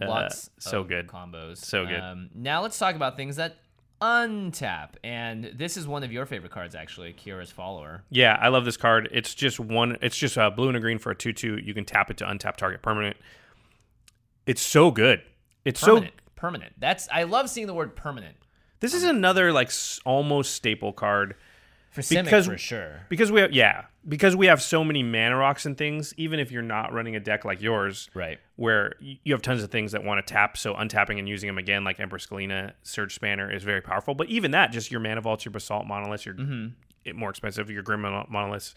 [0.00, 1.06] Uh, Lots so of good.
[1.06, 1.58] combos.
[1.58, 2.00] So good.
[2.00, 3.56] Um, now let's talk about things that
[4.00, 4.90] untap.
[5.04, 8.02] And this is one of your favorite cards, actually, Kiora's follower.
[8.10, 9.08] Yeah, I love this card.
[9.12, 9.96] It's just one.
[10.02, 11.58] It's just a blue and a green for a two-two.
[11.58, 13.16] You can tap it to untap target permanent.
[14.46, 15.22] It's so good.
[15.64, 16.14] It's Permanent.
[16.16, 16.32] so.
[16.34, 16.72] permanent.
[16.78, 18.34] That's I love seeing the word permanent.
[18.80, 19.70] This is another like
[20.04, 21.36] almost staple card
[21.92, 23.00] For Simic, Because- for sure.
[23.08, 26.12] because we have yeah because we have so many mana rocks and things.
[26.16, 28.40] Even if you're not running a deck like yours, Right.
[28.56, 31.56] where you have tons of things that want to tap, so untapping and using them
[31.58, 34.14] again, like Empress Galina, Surge Spanner, is very powerful.
[34.14, 36.68] But even that, just your Mana Vaults, your Basalt Monoliths, your Mm-hmm.
[37.04, 38.74] it more expensive, your Grim Mono- Monoliths,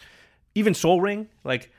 [0.54, 1.72] even Sol Ring, like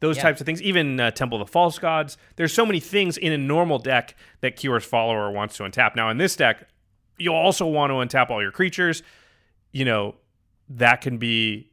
[0.00, 0.24] those Yeah.
[0.24, 2.18] types of things, even uh, Temple of the False Gods.
[2.36, 5.94] There's so many things in a normal deck that Kiora's follower wants to untap.
[5.96, 6.68] Now, in this deck,
[7.18, 9.02] you'll also want to untap all your creatures.
[9.70, 10.16] You know,
[10.76, 11.70] that can be.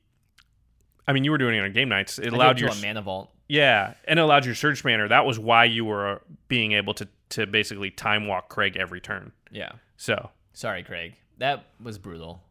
[1.07, 2.19] I mean, you were doing it on Game Knights.
[2.19, 3.29] It I allowed your mana vault.
[3.47, 5.07] yeah, and it allowed your Surge Spanner.
[5.07, 9.31] That was why you were being able to to basically time walk Craig every turn.
[9.51, 9.71] Yeah.
[9.97, 11.15] So Sorry, Craig.
[11.37, 12.41] That was brutal.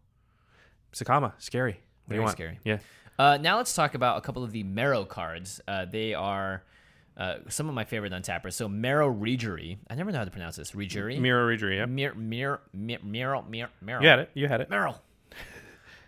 [0.95, 1.73] Zacama, scary.
[1.73, 2.33] What do Very you want?
[2.33, 2.59] scary.
[2.65, 2.79] Yeah.
[3.19, 5.61] Uh, now let's talk about a couple of the Merrow cards.
[5.69, 6.63] Uh, they are
[7.17, 8.57] uh, some of my favorite untappers.
[8.57, 9.77] So Merrow Reejerey.
[9.91, 10.73] I never know how to pronounce this.
[10.73, 11.21] Regery.
[11.21, 11.87] Mirror Reader, yeah.
[11.87, 14.03] Mir mir mir Marrow mir Marrow.
[14.03, 14.31] You had it.
[14.35, 14.71] You had it.
[14.71, 15.01] Merrill.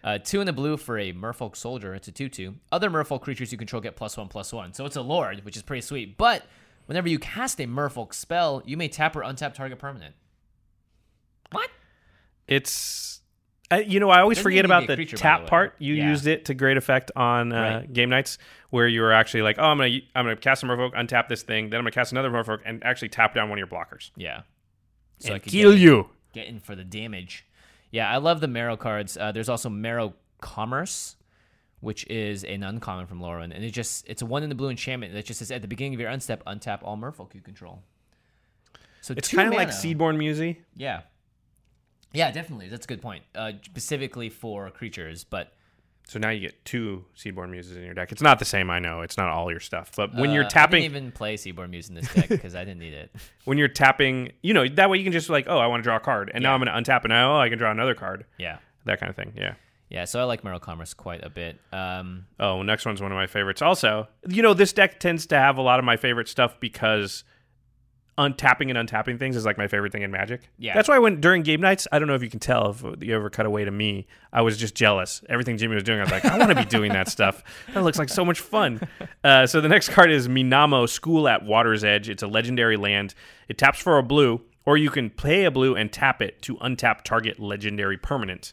[0.03, 1.95] Uh, two in the blue for a Merfolk soldier.
[1.95, 2.55] It's a 2 2.
[2.73, 4.73] Other Merfolk creatures you control get plus one, plus one.
[4.73, 6.17] So it's a Lord, which is pretty sweet.
[6.17, 6.45] But
[6.87, 10.15] whenever you cast a Merfolk spell, you may tap or untap target permanent.
[11.53, 11.69] What?
[12.47, 13.21] It's
[13.73, 15.49] uh, you know I always Doesn't forget need to be about the creature, tap the
[15.49, 15.75] part.
[15.79, 16.09] You Yeah.
[16.11, 17.93] used it to great effect on uh, Right.
[17.93, 18.39] Game Knights
[18.71, 21.43] where you were actually like, oh, I'm gonna I'm gonna cast a Merfolk, untap this
[21.43, 24.11] thing, then I'm gonna cast another Merfolk, and actually tap down one of your blockers
[24.17, 24.43] Yeah.
[25.19, 26.09] So I could kill get you.
[26.33, 27.45] Get in for the damage.
[27.91, 29.17] Yeah, I love the Merrow cards.
[29.17, 31.17] Uh, there's also Merrow Commerce,
[31.81, 34.71] which is an uncommon from Lorwyn, and it just it's a one in the blue
[34.71, 37.83] enchantment that just says at the beginning of your unstep, untap all Merfolk you control.
[39.01, 39.69] So It's kind of like.
[39.69, 40.61] Seedborn Musey.
[40.77, 41.03] Yeah.
[42.13, 42.69] Yeah, definitely.
[42.69, 43.25] That's a good point.
[43.35, 45.53] Uh, specifically for creatures, but
[46.11, 48.11] So now you get two Seedborn Muses in your deck.
[48.11, 49.03] It's not the same, I know.
[49.03, 49.93] It's not all your stuff.
[49.97, 52.57] But when uh, you're tapping, I didn't even play Seedborn Muse in this deck because
[52.57, 53.15] I didn't need it.
[53.45, 55.85] when you're tapping, you know, that way you can just like, oh, I want to
[55.85, 56.33] draw a card.
[56.35, 58.27] And now I'm going to untap and now oh, I can draw another card.
[58.39, 59.35] Yeah, That kind of thing.
[59.37, 59.55] Yeah.
[59.89, 60.05] yeah.
[60.05, 61.61] So I like Merrow Commerce quite a bit.
[61.73, 63.63] Um, Oh, well, next one's one of my favorites.
[63.63, 67.23] Also, you know, this deck tends to have a lot of my favorite stuff because
[68.19, 70.43] untapping and untapping things is like my favorite thing in Magic.
[70.59, 70.75] Yeah.
[70.75, 73.15] That's why when during Game Knights, I don't know if you can tell if you
[73.15, 75.23] ever cut away to me, I was just jealous.
[75.29, 77.43] Everything Jimmy was doing, I was like, I want to be doing that stuff.
[77.73, 78.81] That looks like so much fun.
[79.25, 82.09] Uh, so the next card is Minamo School at Water's Edge.
[82.09, 83.15] It's a legendary land.
[83.49, 86.57] It taps for a blue, or you can play a blue and tap it to
[86.57, 88.53] untap target legendary permanent.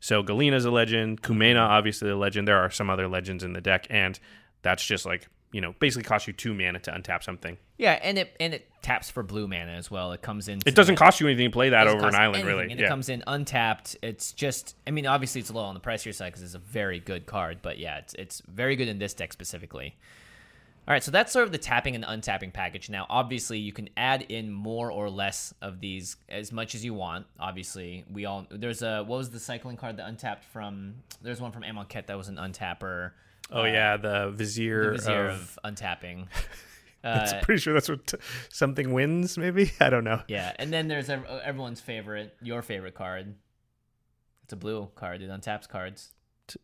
[0.00, 2.46] So Galina's a legend, Kumena obviously a legend.
[2.46, 4.18] There are some other legends in the deck, and
[4.62, 7.56] that's just like you know basically costs you two mana to untap something.
[7.78, 10.10] yeah, and it and it taps for blue mana as well.
[10.10, 10.58] It comes in.
[10.66, 12.70] It doesn't cost you anything to play that over an island, anything, really.
[12.72, 12.86] And yeah.
[12.86, 13.96] it comes in untapped.
[14.02, 16.98] It's just, I mean, obviously it's low on the pricier side because it's a very
[16.98, 19.94] good card, but yeah, it's it's very good in this deck specifically.
[20.88, 22.90] All right, so that's sort of the tapping and untapping package.
[22.90, 26.94] Now, obviously, you can add in more or less of these as much as you
[26.94, 27.26] want.
[27.38, 30.96] Obviously, we all there's a what was the cycling card that untapped from?
[31.22, 33.12] There's one from Amonkhet that was an untapper.
[33.50, 35.58] Oh uh, yeah, the vizier, The Vizier of.
[35.64, 36.26] of, untapping.
[37.04, 38.16] Uh, I'm pretty sure that's what t-
[38.48, 39.36] something wins.
[39.36, 40.22] Maybe I don't know.
[40.26, 43.34] Yeah, and then there's everyone's favorite, your favorite card.
[44.44, 45.20] It's a blue card.
[45.20, 46.13] It untaps cards.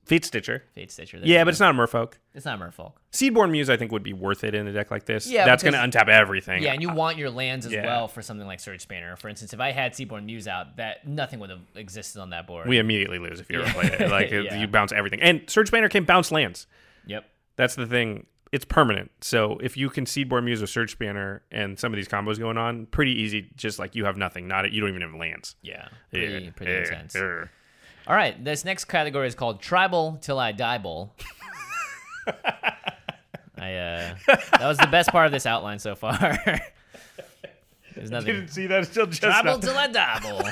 [0.05, 0.65] Fate Stitcher.
[0.75, 1.19] Fate Stitcher.
[1.23, 2.15] Yeah, but it's not a Merfolk.
[2.35, 2.93] It's not Merfolk.
[3.13, 5.27] Seedborn Muse, I think, would be worth it in a deck like this.
[5.27, 6.63] Yeah, that's going to untap everything.
[6.63, 7.87] Yeah, and you want your lands as Yeah.
[7.87, 9.17] well for something like Surge Spanner.
[9.17, 12.47] For instance, if I had Seedborn Muse out, that nothing would have existed on that
[12.47, 12.69] board.
[12.69, 13.73] we immediately lose if you ever Yeah.
[13.73, 14.11] play it.
[14.11, 14.61] Like Yeah.
[14.61, 16.67] you bounce everything, and Surge Spanner can bounce lands.
[17.07, 17.25] Yep.
[17.57, 18.27] That's the thing.
[18.53, 19.13] It's permanent.
[19.21, 22.59] So if you can Seedborn Muse or Surge Spanner and some of these combos going
[22.59, 23.49] on, pretty easy.
[23.57, 24.49] Just like you have nothing.
[24.49, 25.55] Not you don't even have lands.
[25.63, 25.87] Yeah.
[26.11, 26.51] Pretty, Yeah.
[26.57, 26.79] pretty Yeah.
[26.81, 27.17] intense.
[28.11, 28.45] All right.
[28.45, 31.15] This next category is called Tribal Till I Die Bowl.
[33.57, 36.19] I uh, that was the best part of this outline so far.
[37.95, 38.35] There's nothing.
[38.35, 39.59] Didn't see that still just Tribal now.
[39.59, 40.43] till I die bowl.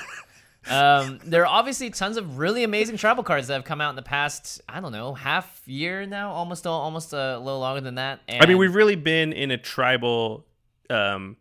[0.71, 3.97] Um, there are obviously tons of really amazing tribal cards that have come out in
[3.97, 4.61] the past.
[4.69, 8.21] I don't know, half year now, almost almost a little longer than that.
[8.29, 10.47] And I mean, we've really been in a tribal
[10.91, 11.37] um,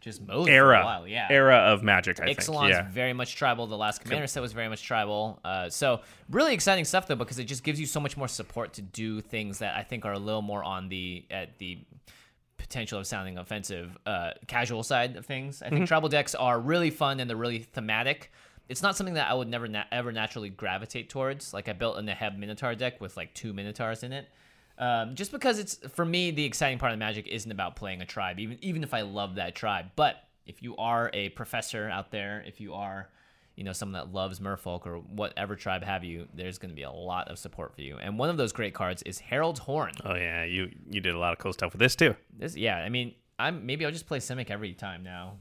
[0.00, 1.26] just mode era while, yeah.
[1.30, 2.18] era of Magic.
[2.20, 2.38] I think.
[2.40, 2.88] Ixalan's Yeah.
[2.90, 3.66] very much tribal.
[3.66, 5.38] The last commander set was very much tribal.
[5.44, 8.72] Uh, so really exciting stuff though, because it just gives you so much more support
[8.74, 11.78] to do things that I think are a little more on the at the
[12.56, 15.62] potential of sounding offensive uh, casual side of things.
[15.62, 15.74] I Mm-hmm.
[15.76, 18.30] think tribal decks are really fun and they're really thematic.
[18.68, 21.52] It's not something that I would never na- ever naturally gravitate towards.
[21.52, 24.28] Like I built a Neheb Minotaur deck with like two Minotaurs in it.
[24.80, 28.06] Um, just because it's for me the exciting part of Magic isn't about playing a
[28.06, 29.90] tribe, even even if I love that tribe.
[29.94, 30.16] But
[30.46, 33.10] if you are a professor out there, if you are,
[33.56, 36.82] you know, someone that loves Merfolk or whatever tribe have you, there's going to be
[36.82, 37.98] a lot of support for you.
[37.98, 39.92] And one of those great cards is Herald's Horn.
[40.02, 42.14] Oh yeah, you you did a lot of cool stuff with this too.
[42.38, 45.34] This, yeah, I mean, I'm maybe I'll just play Simic every time now.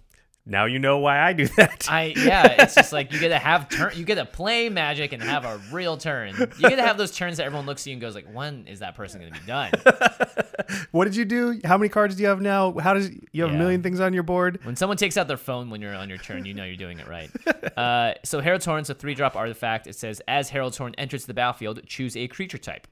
[0.50, 1.88] Now you know why I do that.
[1.90, 5.14] I yeah, it's just like you get to have turn, you get to play Magic
[5.14, 6.34] and have a real turn.
[6.58, 8.66] You get to have those turns that everyone looks at you and goes like, when
[8.68, 9.72] is that person going to be done?
[10.92, 11.60] what did you do?
[11.64, 12.74] How many cards do you have now?
[12.80, 13.56] How does you have Yeah.
[13.58, 14.60] a million things on your board?
[14.64, 17.00] When someone takes out their phone when you're on your turn, you know you're doing
[17.00, 17.30] it right.
[17.78, 19.88] Uh, so Herald's Horn's a three drop artifact.
[19.88, 22.88] It says, as Herald's Horn enters the battlefield, choose a creature type.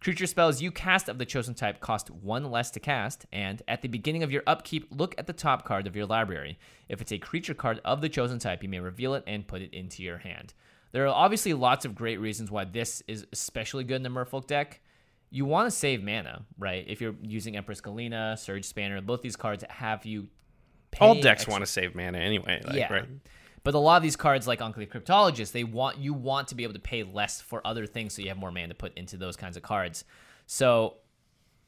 [0.00, 3.82] Creature spells you cast of the chosen type cost one less to cast, and at
[3.82, 6.58] the beginning of your upkeep, look at the top card of your library.
[6.88, 9.60] If it's a creature card of the chosen type, you may reveal it and put
[9.60, 10.54] it into your hand.
[10.92, 14.46] There are obviously lots of great reasons why this is especially good in the Merfolk
[14.46, 14.80] deck.
[15.30, 16.84] You want to save mana, right?
[16.88, 20.28] If you're using Empress Galina, Surge Spanner, both these cards have you
[20.98, 22.62] All decks extra- want to save mana anyway.
[22.64, 22.92] Like, yeah.
[22.92, 23.04] Right?
[23.62, 26.62] But a lot of these cards, like Enclave Cryptologist, they want you want to be
[26.62, 29.16] able to pay less for other things, so you have more mana to put into
[29.16, 30.04] those kinds of cards.
[30.46, 30.94] So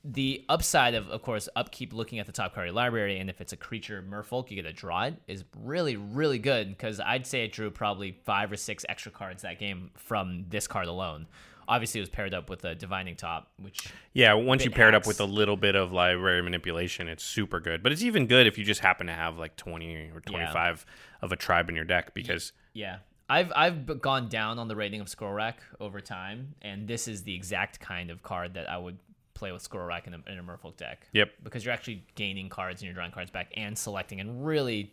[0.05, 3.31] the upside of, of course, upkeep looking at the top card of your library, and
[3.31, 6.71] if it's a creature Merfolk, you get to draw it, is really, really good.
[6.71, 10.67] Because I'd say I drew probably five or six extra cards that game from this
[10.67, 11.27] card alone.
[11.69, 14.95] Obviously, it was paired up with a Divining Top, which Yeah, once you pair it
[14.95, 17.83] up with a little bit of library manipulation, it's super good.
[17.83, 20.85] But it's even good if you just happen to have like 20 or 25
[21.23, 22.99] of a tribe in your deck because Yeah.
[23.29, 27.23] I've I've gone down on the rating of Scroll Rack over time, and this is
[27.23, 28.99] the exact kind of card that I would
[29.33, 31.09] play with Scroll Rack in a, in a Merfolk deck.
[31.13, 31.31] Yep.
[31.43, 34.93] Because you're actually gaining cards and you're drawing cards back and selecting and really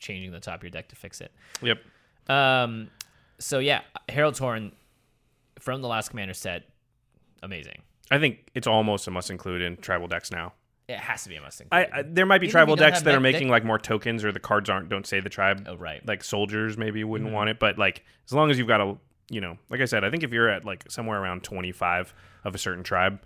[0.00, 1.30] changing the top of your deck to fix it.
[1.62, 1.78] yep.
[2.28, 2.90] Um,
[3.38, 4.72] so yeah, Herald's Horn
[5.60, 6.64] from the last Commander set,
[7.42, 7.82] amazing.
[8.10, 10.52] I think it's almost a must include in tribal decks now.
[10.88, 11.66] It has to be a Mustang.
[11.72, 14.24] I, I there might be Even tribal decks that are making that- like more tokens
[14.24, 15.66] or the cards aren't don't say the tribe.
[15.68, 15.98] Oh, right.
[15.98, 16.08] Mm-hmm.
[16.08, 18.96] Like soldiers maybe wouldn't want it, but like as long as you've got a
[19.28, 22.14] you know, like I said, I think if you're at like somewhere around 25
[22.44, 23.18] of a certain tribe,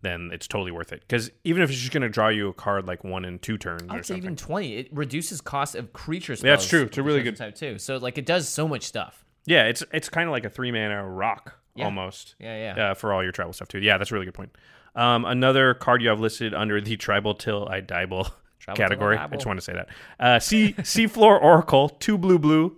[0.00, 1.00] then it's totally worth it.
[1.02, 3.58] Because even if it's just going to draw you a card like one in two
[3.58, 4.76] turns I or would say something, even twenty.
[4.78, 6.46] It reduces cost of creature spells.
[6.46, 6.82] Yeah, it's true.
[6.84, 7.76] It's a really good- type too.
[7.78, 9.22] So like it does so much stuff.
[9.44, 11.86] yeah, it's it's kind of like a three mana rock Yeah.
[11.86, 12.34] almost.
[12.38, 12.90] Yeah, yeah.
[12.90, 13.78] Uh, for all your tribal stuff too.
[13.78, 14.54] Yeah, that's a really good point.
[14.94, 18.34] Um, another card you have listed under the tribal till I Tribal till
[18.68, 19.16] I category.
[19.16, 19.88] I just want to say that.
[20.20, 22.76] Uh, sea Seafloor Oracle, two blue blue,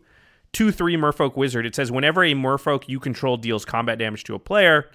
[0.52, 1.66] two three Merfolk Wizard.
[1.66, 4.90] It says whenever a Merfolk you control deals combat damage to a player,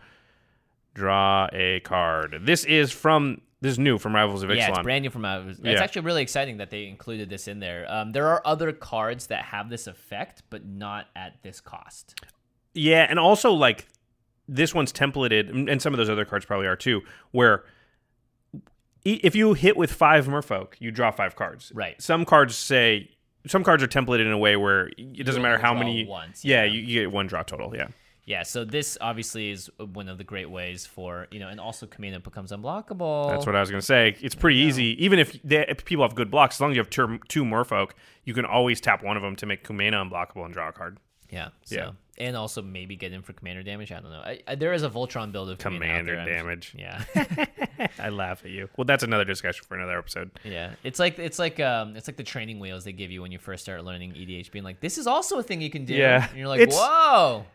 [0.93, 2.39] draw a card.
[2.43, 4.57] This is from this is new from Rivals of Ixalan.
[4.57, 5.25] Yeah, it's brand new from.
[5.25, 5.83] It's Yeah.
[5.83, 7.85] actually really exciting that they included this in there.
[7.91, 12.15] Um, there are other cards that have this effect, but not at this cost.
[12.73, 13.87] Yeah, and also like
[14.47, 17.01] this one's templated, and some of those other cards probably are too,
[17.31, 17.65] where
[19.05, 21.71] if you hit with five Merfolk, you draw five cards.
[21.73, 22.01] Right.
[22.01, 23.09] Some cards say
[23.47, 26.05] some cards are templated in a way where it doesn't matter how many.
[26.05, 26.71] once, yeah, yeah.
[26.71, 27.75] you, you get one draw total.
[27.75, 27.87] Yeah.
[28.25, 31.87] Yeah, so this obviously is one of the great ways for you know, and also
[31.87, 33.31] Kumena becomes unblockable.
[33.31, 34.15] That's what I was gonna say.
[34.21, 36.57] It's pretty easy, even if, they, if people have good blocks.
[36.57, 37.91] As long as you have two, two Merfolk,
[38.25, 40.99] you can always tap one of them to make Kumena unblockable and draw a card.
[41.31, 41.75] Yeah, so.
[41.75, 41.91] Yeah.
[42.19, 43.91] And also maybe get in for commander damage.
[43.91, 44.19] I don't know.
[44.19, 46.25] I, I, there is a Voltron build of Commander there.
[46.25, 46.75] Damage.
[46.77, 47.03] Yeah,
[47.99, 48.69] I laugh at you.
[48.77, 50.31] Well, that's another discussion for another episode.
[50.43, 50.73] yeah.
[50.83, 53.39] It's like it's like um it's like the training wheels they give you when you
[53.39, 55.93] first start learning EDH, being like, this is also a thing you can do.
[55.95, 56.27] Yeah.
[56.29, 57.45] and you're like, It's- whoa.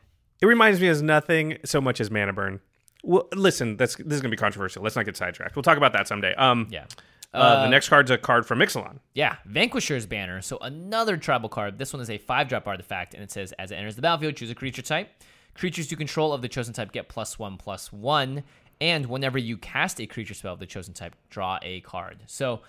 [0.41, 2.61] It reminds me of nothing so much as mana burn.
[3.03, 4.83] Well, listen, that's this is gonna be controversial.
[4.83, 5.57] Let's not get sidetracked.
[5.57, 6.35] We'll talk about that someday.
[6.35, 6.87] Um, Yeah.
[7.35, 8.99] Uh, the next card's a card from Ixalan.
[9.15, 10.41] Yeah, Vanquisher's Banner.
[10.41, 11.79] So another tribal card.
[11.79, 14.37] This one is a five drop artifact, and it says as it enters the battlefield,
[14.37, 15.11] choose a creature type.
[15.55, 18.43] Creatures you control of the chosen type get plus one plus one,
[18.81, 22.19] and whenever you cast a creature spell of the chosen type, draw a card.
[22.27, 22.61] So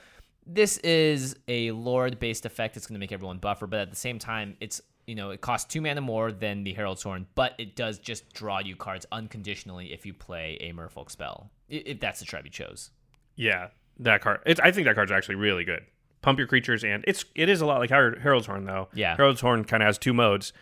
[0.45, 2.77] this is a lord based effect.
[2.77, 5.41] It's going to make everyone buffer, but at the same time, it's you know it
[5.41, 9.05] costs two mana more than the Herald's Horn, but it does just draw you cards
[9.11, 12.91] unconditionally if you play a Merfolk spell, if that's the tribe you chose.
[13.35, 14.39] Yeah, that card.
[14.45, 15.83] It's, I think that card's actually really good.
[16.21, 18.87] Pump your creatures, and it's it is a lot like Her- Herald's Horn though.
[18.93, 19.15] Yeah.
[19.15, 20.53] Herald's Horn kind of has two modes: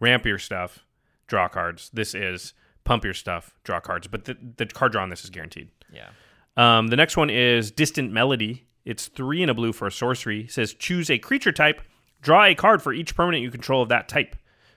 [0.00, 0.84] ramp your stuff,
[1.26, 1.90] draw cards.
[1.92, 4.08] This is pump your stuff, draw cards.
[4.08, 5.68] But the the card draw on this is guaranteed.
[5.92, 6.08] Yeah.
[6.56, 8.64] Um, the next one is Distant Melody.
[8.84, 10.42] It's three and a blue for a sorcery.
[10.42, 11.80] It says choose a creature type,
[12.20, 14.34] draw a card for each permanent you control of that type.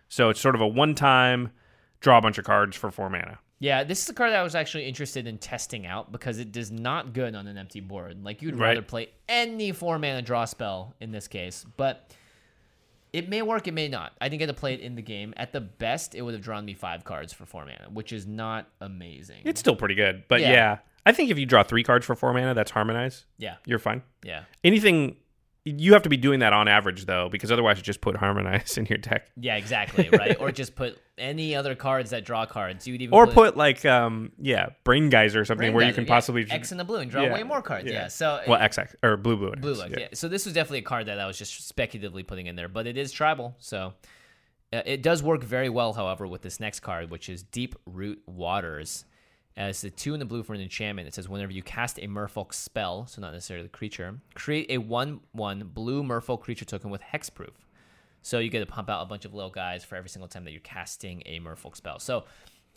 [0.10, 1.51] So it's sort of a one time
[2.01, 3.39] draw a bunch of cards for four mana.
[3.65, 6.51] Yeah, this is a card that I was actually interested in testing out because it
[6.51, 8.23] does not good on an empty board.
[8.23, 8.69] Like you'd Right.
[8.69, 12.13] rather play any four mana draw spell in this case, but
[13.12, 14.13] it may work, it may not.
[14.21, 15.34] I didn't get to play it in the game.
[15.36, 18.28] At the best, it would have drawn me five cards for four mana, which is
[18.28, 19.41] not amazing.
[19.45, 20.23] It's still pretty good.
[20.28, 20.51] But Yeah.
[20.51, 20.78] yeah.
[21.08, 23.25] I think if you draw three cards for four mana, that's harmonize.
[23.39, 24.04] yeah, You're fine.
[24.23, 25.15] yeah, Anything
[25.65, 28.78] you have to be doing that on average though, because otherwise you just put harmonize
[28.78, 29.28] in your deck.
[29.36, 30.39] yeah, exactly, right?
[30.39, 32.86] or just put any other cards that draw cards.
[32.88, 35.95] You'd even Or put like um yeah, brain geyser or something Brain where you Geyser,
[36.01, 36.13] can yeah.
[36.13, 37.89] possibly X in the blue and draw Yeah, way more cards.
[37.89, 39.51] Yeah, so well XX or blue blue.
[39.54, 40.08] Blue is, yeah.
[40.13, 42.86] So this was definitely a card that I was just speculatively putting in there, but
[42.86, 43.93] it is tribal, so
[44.73, 45.93] uh, it does work very well.
[45.93, 49.06] However, with this next card, which is Deep Root Waters,
[49.58, 52.08] as the two in the blue for an enchantment, it says whenever you cast a
[52.08, 57.02] Merfolk spell, so not necessarily the creature, create a one-one blue Merfolk creature token with
[57.02, 57.54] hexproof.
[58.22, 60.44] So you get to pump out a bunch of little guys for every single time
[60.46, 62.00] that you're casting a Merfolk spell.
[62.00, 62.26] So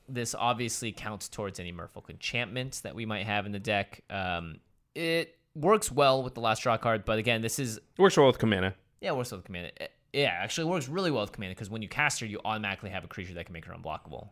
[0.09, 4.03] this obviously counts towards any Merfolk enchantments that we might have in the deck.
[4.11, 4.61] Um,
[4.95, 8.27] it works well with the last draw card, but again, this is It works well
[8.27, 8.75] with Commander.
[9.01, 9.71] yeah, it works with Commander.
[9.81, 12.41] Eh, Yeah, actually, it works really well with Commander because when you cast her, you
[12.45, 14.29] automatically have a creature that can make her unblockable.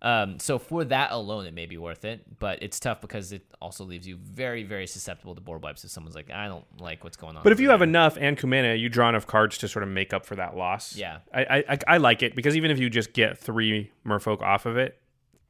[0.00, 3.42] Um, so for that alone, it may be worth it, but it's tough because it
[3.60, 7.02] also leaves you very, very susceptible to board wipes if someone's like, I don't like
[7.02, 7.42] what's going on.
[7.42, 10.12] But if you have enough and Kumena, you draw enough cards to sort of make
[10.12, 10.94] up for that loss.
[10.96, 11.18] Yeah.
[11.34, 14.66] I, I I- I like it because even if you just get three Merfolk off
[14.66, 15.00] of it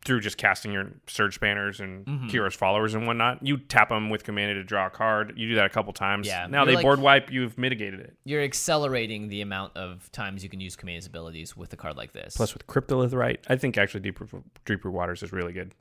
[0.08, 2.26] through just casting your Surge Spanners and Mm-hmm.
[2.28, 5.34] Kiora's followers and whatnot, you tap them with Kumena to draw a card.
[5.36, 6.26] You do that a couple times.
[6.26, 7.30] Yeah, Now you're they like- board wipe.
[7.30, 8.16] You've mitigated it.
[8.24, 12.12] you're accelerating the amount of times you can use Commander's abilities with a card like
[12.12, 12.36] this.
[12.36, 14.26] Plus with Cryptolith Rite, I think actually Deeper
[14.64, 15.74] Deeper Waters is really good.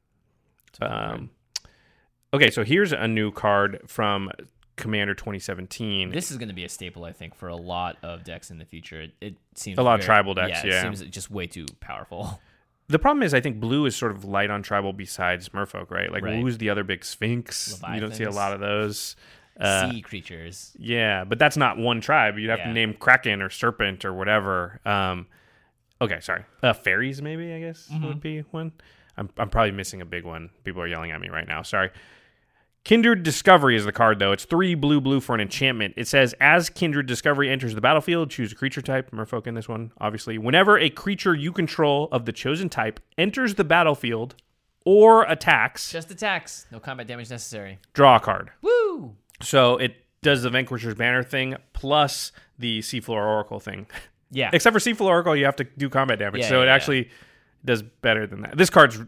[0.82, 1.30] Um,
[2.34, 4.30] okay, so here's a new card from
[4.76, 6.12] Commander 2017.
[6.12, 8.58] this is going to be a staple, I think, for a lot of decks in
[8.60, 9.02] the future.
[9.02, 10.66] It, it seems A lot of tribal decks, yeah.
[10.66, 10.82] It yeah.
[10.84, 12.40] seems just way too powerful.
[12.90, 16.10] The problem is, I think blue is sort of light on tribal besides Merfolk, right?
[16.12, 16.40] Like, Right.
[16.40, 17.82] who's the other big Sphinx?
[17.94, 19.16] You don't see a lot of those.
[19.60, 20.72] Uh, sea creatures.
[20.78, 22.38] yeah, but that's not one tribe.
[22.38, 22.68] You'd have Yeah.
[22.68, 24.80] to name Kraken or Serpent or whatever.
[24.86, 25.26] Um,
[26.00, 26.44] okay, sorry.
[26.62, 28.06] Uh, fairies, maybe, I guess, Mm-hmm.
[28.06, 28.72] would be one.
[29.18, 30.52] I'm, I'm probably missing a big one.
[30.64, 31.64] People are yelling at me right now.
[31.64, 31.90] Sorry.
[32.88, 34.32] Kindred Discovery is the card, though.
[34.32, 35.94] It's three blue blue for an enchantment.
[35.98, 39.12] It says, as Kindred Discovery enters the battlefield, choose a creature type.
[39.12, 40.38] Merfolk in this one, obviously.
[40.38, 44.36] Whenever a creature you control of the chosen type enters the battlefield
[44.86, 47.78] or attacks, Just attacks, no combat damage necessary.
[47.92, 48.52] draw a card.
[48.62, 49.18] Woo!
[49.42, 53.88] So it does the Vanquisher's Banner thing plus the Seafloor Oracle thing.
[54.30, 54.50] Yeah.
[54.52, 56.42] Except for Seafloor Oracle, you have to do combat damage.
[56.42, 57.10] Yeah, so it yeah, actually
[57.64, 58.58] does better than that.
[58.58, 59.00] This card's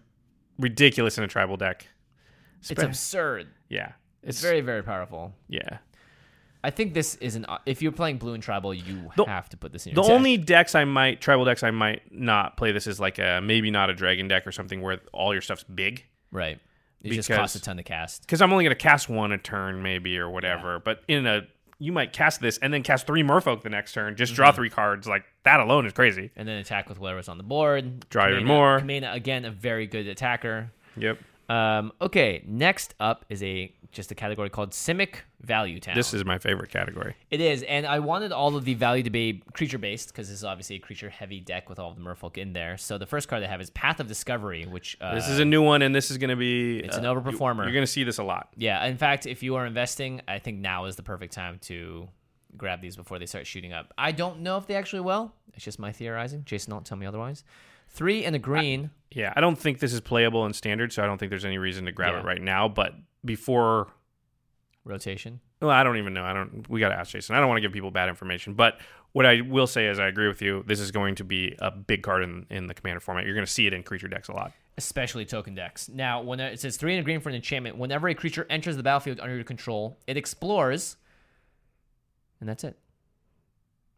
[0.57, 1.87] ridiculous in a tribal deck.
[2.61, 3.47] It's absurd.
[3.69, 3.93] yeah.
[4.21, 5.33] It's very, very powerful.
[5.47, 5.77] Yeah.
[6.61, 7.45] I think this is an.
[7.65, 10.09] If you're playing blue and tribal, you The- have to put this in The your
[10.09, 10.15] deck.
[10.17, 13.71] only decks I might tribal decks I might not play this is like a maybe
[13.71, 16.59] not a dragon deck or something where all your stuff's big right.
[17.01, 18.23] It just costs a ton to cast.
[18.23, 20.79] because I'm only going to cast one a turn maybe or whatever.
[20.79, 21.43] But in a
[21.81, 24.17] you might cast this and then cast three Merfolk the next turn.
[24.17, 24.35] Just Mm-hmm.
[24.35, 25.07] draw three cards.
[25.07, 26.29] Like that alone is crazy.
[26.35, 28.09] And then attack with whatever's on the board.
[28.09, 28.81] Draw even more.
[28.81, 30.71] Kumena, again, a very good attacker.
[30.97, 31.19] Yep.
[31.49, 35.95] Um, okay, next up is a just a category called Simic Value Town.
[35.95, 37.15] This is my favorite category.
[37.31, 40.37] It is, and I wanted all of the value to be creature based because this
[40.37, 42.77] is obviously a creature heavy deck with all of the Merfolk in there.
[42.77, 45.45] So the first card I have is Path of Discovery, which uh, This is a
[45.45, 46.79] new one, and this is going to be.
[46.79, 47.63] It's an uh, overperformer.
[47.63, 48.49] You, are going to see this a lot.
[48.55, 48.85] yeah.
[48.85, 52.09] In fact, if you are investing, I think now is the perfect time to
[52.57, 53.91] grab these before they start shooting up.
[53.97, 55.33] I don't know if they actually will.
[55.55, 56.43] It's just my theorizing.
[56.45, 57.43] Jason, don't tell me otherwise.
[57.89, 58.91] Three and a green.
[59.11, 61.57] Yeah, I don't think this is playable in standard, so I don't think there's any
[61.57, 62.19] reason to grab Yeah.
[62.19, 62.67] it right now.
[62.67, 62.93] But
[63.25, 63.87] before,
[64.85, 65.39] rotation.
[65.61, 66.23] well, I don't even know.
[66.23, 66.69] I don't.
[66.69, 67.35] We got to ask Jason.
[67.35, 68.79] I don't want to give people bad information, but
[69.11, 70.63] what I will say is I agree with you.
[70.67, 73.25] This is going to be a big card in in the commander format.
[73.25, 74.51] You're going to see it in creature decks a lot.
[74.77, 75.89] especially token decks.
[75.89, 78.77] Now, when it says three and a green for an enchantment, whenever a creature enters
[78.77, 80.95] the battlefield under your control, it explores,
[82.39, 82.77] and that's it.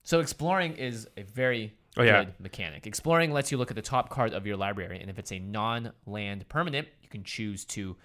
[0.02, 2.26] So exploring is a very Oh, yeah.
[2.40, 2.88] mechanic.
[2.88, 5.40] Exploring lets you look at the top card of your library, and if it's a
[5.40, 7.98] non-land permanent, you can choose to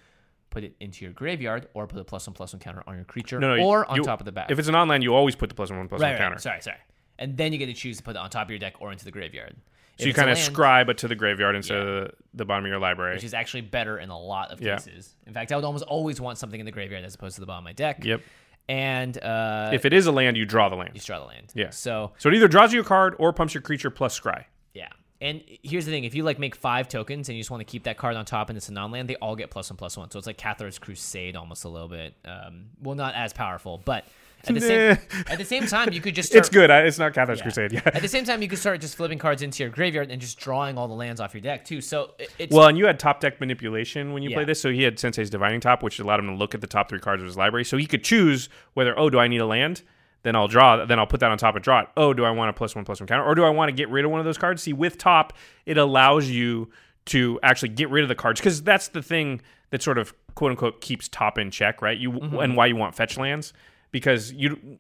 [0.51, 3.05] put it into your graveyard or put a plus one plus one counter on your
[3.05, 4.51] creature No, no, or on you- top of the back.
[4.51, 6.39] If it's an online, you always put the plus one plus right, one right, counter.
[6.39, 6.79] sorry, sorry,
[7.19, 8.91] and then you get to choose to put it on top of your deck or
[8.91, 9.55] into the graveyard.
[9.99, 11.81] So If you kind of land- scribe it to the graveyard instead Yeah.
[11.83, 13.15] of the, the bottom of your library.
[13.15, 14.77] which is actually better in a lot of Yeah.
[14.77, 15.15] cases.
[15.27, 17.47] In fact, I would almost always want something in the graveyard as opposed to the
[17.47, 18.05] bottom of my deck.
[18.05, 18.21] Yep.
[18.69, 20.93] And uh, if it is a land, you draw the land.
[20.95, 21.53] you draw the land.
[21.55, 21.71] Yeah.
[21.71, 24.45] So So it either draws you a card or pumps your creature plus scry.
[24.75, 24.89] yeah.
[25.21, 27.65] And here's the thing: if you like make five tokens and you just want to
[27.65, 29.97] keep that card on top and it's a non-land, they all get plus one plus
[29.97, 30.11] one.
[30.11, 32.15] So it's like Cathar's Crusade almost a little bit.
[32.27, 34.05] Um, well, not as powerful, but
[34.49, 36.71] at the same at the same time, you could just start, It's good.
[36.71, 37.43] I- It's not Cathar's Yeah.
[37.45, 37.73] Crusade.
[37.73, 37.81] Yeah.
[37.87, 40.39] At the same time, you could start just flipping cards into your graveyard and just
[40.39, 41.81] drawing all the lands off your deck too.
[41.81, 44.37] So it's Well, and you had top deck manipulation when you Yeah.
[44.37, 44.61] play this.
[44.61, 47.01] So he had Sensei's Divining Top, which allowed him to look at the top three
[47.01, 47.65] cards of his library.
[47.65, 49.83] So he could choose whether, oh, do I need a land?
[50.23, 50.85] Then I'll draw.
[50.85, 51.89] Then I'll put that on top and draw it.
[51.97, 53.73] Oh, do I want a plus one plus one counter, or do I want to
[53.73, 54.63] get rid of one of those cards?
[54.63, 55.33] See, with top,
[55.67, 56.69] it allows you
[57.07, 60.51] to actually get rid of the cards because that's the thing that sort of quote
[60.51, 61.97] unquote keeps top in check, right?
[61.97, 62.39] You Mm-hmm.
[62.41, 63.53] and why you want fetch lands
[63.93, 64.79] because you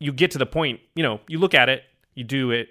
[0.00, 1.82] you get to the point, you know, you look at it,
[2.14, 2.68] you do it,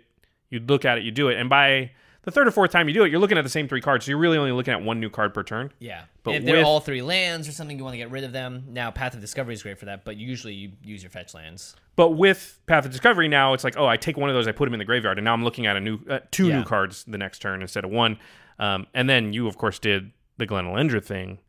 [0.49, 1.91] you look at it, you do it, and by
[2.23, 4.05] the third or fourth time you do it, you're looking at the same three cards.
[4.05, 5.71] So you're really only looking at one new card per turn.
[5.79, 8.23] Yeah, But if they're with- all three lands or something, you want to get rid
[8.25, 8.65] of them.
[8.69, 11.75] Now, Path of Discovery is great for that, but usually you use your fetch lands.
[11.95, 14.51] But with Path of Discovery now, it's like, oh, I take one of those, I
[14.51, 16.59] put them in the graveyard, and now I'm looking at a new uh, two Yeah.
[16.59, 18.17] new cards the next turn instead of one.
[18.59, 21.39] Um, and then you, of course, did the Glen Elendra thing,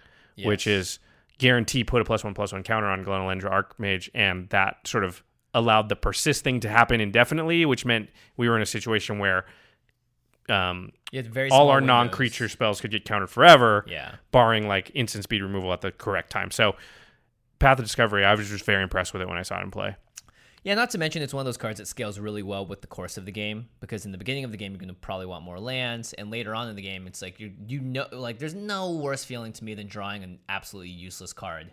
[0.45, 1.01] which is
[1.39, 5.05] guarantee put a plus one plus one counter on Glen Elendra Archmage, and that sort
[5.05, 5.23] of
[5.55, 9.45] allowed the persist thing to happen indefinitely, which meant we were in a situation where
[10.49, 10.93] um,
[11.51, 14.15] all our non-creature spells could get countered forever, Yeah.
[14.33, 16.51] barring like instant speed removal at the correct time.
[16.51, 16.77] So,
[17.59, 19.71] Path of Discovery, I was just very impressed with it when I saw it in
[19.71, 19.97] play.
[20.65, 22.87] Yeah, not to mention it's one of those cards that scales really well with the
[22.87, 25.27] course of the game because in the beginning of the game you're going to probably
[25.27, 28.39] want more lands, and later on in the game it's like you you know like
[28.39, 31.73] there's no worse feeling to me than drawing an absolutely useless card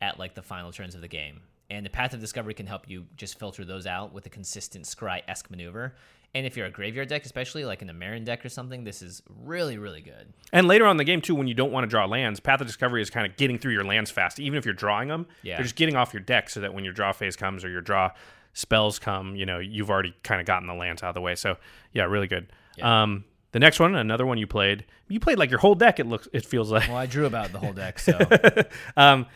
[0.00, 1.40] at like the final turns of the game.
[1.70, 4.86] And the Path of Discovery can help you just filter those out with a consistent
[4.86, 5.94] scry esque maneuver.
[6.32, 9.02] And if you're a graveyard deck, especially like in a Meren deck or something, this
[9.02, 10.32] is really really good.
[10.52, 12.60] And later on in the game too, when you don't want to draw lands, Path
[12.60, 14.38] of Discovery is kind of getting through your lands fast.
[14.38, 15.56] Even if you're drawing them, Yeah.
[15.56, 17.80] they're just getting off your deck so that when your draw phase comes or your
[17.80, 18.10] draw
[18.52, 21.34] spells come, you know, you've already kind of gotten the lands out of the way.
[21.34, 21.56] So
[21.92, 22.52] yeah, really good.
[22.80, 25.98] Um, the next one, another one you played, you played like your whole deck.
[25.98, 26.86] It looks, it feels like.
[26.88, 28.16] Well, I drew about the whole deck, so
[28.96, 29.26] um,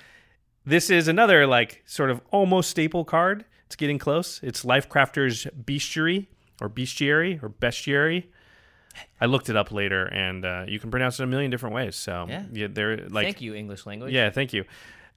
[0.65, 3.45] this is another like sort of almost staple card.
[3.67, 4.41] It's getting close.
[4.43, 6.27] It's Lifecrafter's Bestiary
[6.61, 8.25] or Bestiary or Bestiary.
[9.21, 11.97] I looked it up later, and uh, you can pronounce it a million different ways.
[11.97, 12.69] So Yeah.
[12.71, 14.13] they're like thank you English language.
[14.13, 14.65] yeah, thank you.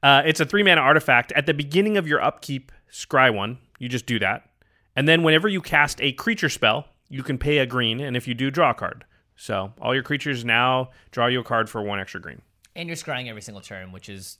[0.01, 1.31] Uh, it's a three mana artifact.
[1.33, 3.57] At the beginning of your upkeep, scry one.
[3.79, 4.49] You just do that.
[4.95, 7.99] And then whenever you cast a creature spell, you can pay a green.
[7.99, 9.05] And if you do, draw a card.
[9.35, 12.41] So all your creatures now draw you a card for one extra green.
[12.75, 14.37] and you're scrying every single turn, which is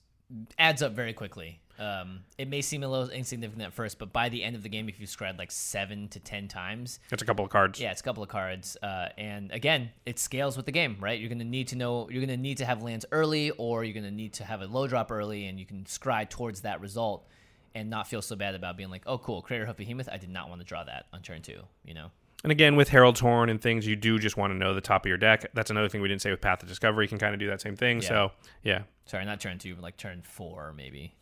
[0.59, 1.59] adds up very quickly.
[1.79, 4.69] Um, it may seem a little insignificant at first, but by the end of the
[4.69, 7.79] game, if you scryed like seven to ten times, That's a couple of cards.
[7.79, 8.77] yeah, it's a couple of cards.
[8.81, 11.19] Uh, and again, it scales with the game, right?
[11.19, 14.11] You're gonna need to know you're gonna need to have lands early, or you're gonna
[14.11, 17.27] need to have a low drop early, and you can scry towards that result
[17.75, 20.09] and not feel so bad about being like, oh, cool, Craterhoof Behemoth.
[20.11, 21.61] I did not want to draw that on turn two.
[21.85, 22.11] You know.
[22.43, 25.05] And again, with Herald's Horn and things, you do just want to know the top
[25.05, 25.45] of your deck.
[25.53, 27.05] That's another thing we didn't say with Path of Discovery.
[27.05, 27.99] You can kind of do that same thing.
[28.01, 28.07] Yeah.
[28.07, 28.31] So,
[28.63, 28.81] yeah.
[29.05, 31.15] Sorry, not turn two, but like turn four, maybe.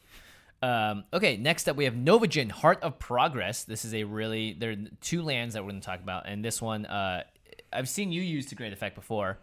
[0.61, 3.63] Um, okay, next up we have Novijen, Heart of Progress.
[3.65, 6.43] This is a really there are two lands that we're going to talk about, and
[6.43, 7.23] this one uh,
[7.71, 9.37] I've seen you use to great effect before.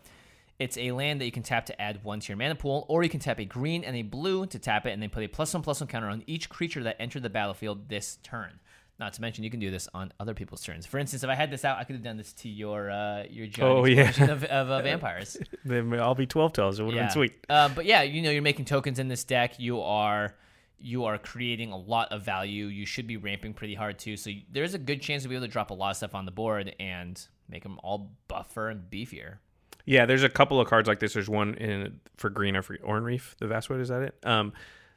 [0.58, 3.02] It's a land that you can tap to add one to your mana pool, or
[3.02, 5.28] you can tap a green and a blue to tap it, and then put a
[5.28, 8.60] plus one plus one counter on each creature that entered the battlefield this turn.
[9.00, 10.86] Not to mention, you can do this on other people's turns.
[10.86, 13.24] For instance, if I had this out, I could have done this to your uh,
[13.28, 14.10] your giant Oh, yeah.
[14.32, 15.36] of, of uh, vampires.
[15.64, 16.78] They may all be 12 tails.
[16.78, 17.32] It would have been sweet.
[17.48, 19.58] Um, but yeah, you know, you're making tokens in this deck.
[19.58, 20.34] You are
[20.82, 22.66] you are creating a lot of value.
[22.66, 24.16] You should be ramping pretty hard too.
[24.16, 26.24] So there's a good chance to be able to drop a lot of stuff on
[26.26, 29.36] the board and make them all buffer and beefier.
[29.84, 31.14] Yeah, there's a couple of cards like this.
[31.14, 34.14] There's one in for green or for Oran-Rief, the Vastwood, is that it?
[34.24, 34.52] Um,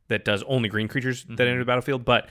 [0.09, 1.35] that does only green creatures Mm-hmm.
[1.35, 2.05] that enter the battlefield.
[2.05, 2.29] But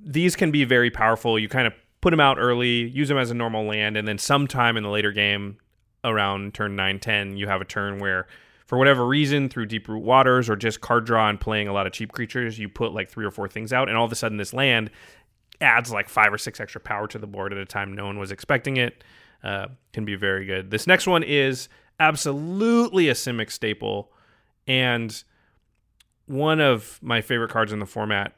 [0.00, 1.38] these can be very powerful.
[1.38, 4.18] You kind of put them out early, use them as a normal land, and then
[4.18, 5.58] sometime in the later game,
[6.04, 8.26] around turn 9, 10, you have a turn where,
[8.72, 11.92] for whatever reason, through Deeproot Waters or just card draw and playing a lot of
[11.92, 14.38] cheap creatures, you put like three or four things out, and all of a sudden
[14.38, 14.90] this land
[15.60, 18.18] adds like five or six extra power to the board at a time no one
[18.18, 19.04] was expecting it.
[19.44, 20.70] Uh, can be very good.
[20.70, 21.68] This next one is
[22.00, 24.10] absolutely a Simic staple
[24.66, 25.22] and
[26.24, 28.32] one of my favorite cards in the format,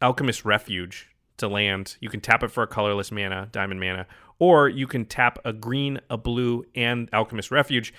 [0.00, 1.10] Alchemist Refuge.
[1.38, 4.06] To land, you can tap it for a colorless mana, diamond mana,
[4.38, 7.92] or you can tap a green, a blue, and Alchemist Refuge,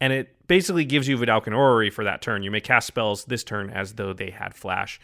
[0.00, 2.42] and it basically gives you Vedalken Orrery for that turn.
[2.42, 5.00] You may cast spells this turn as though they had flash.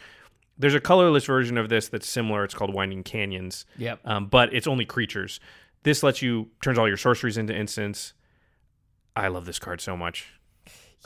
[0.57, 2.43] There's a colorless version of this that's similar.
[2.43, 3.65] It's called Winding Canyons.
[3.77, 3.99] Yep.
[4.05, 5.39] Um, but it's only creatures.
[5.83, 8.13] This lets you turns all your sorceries into instants.
[9.15, 10.34] I love this card so much.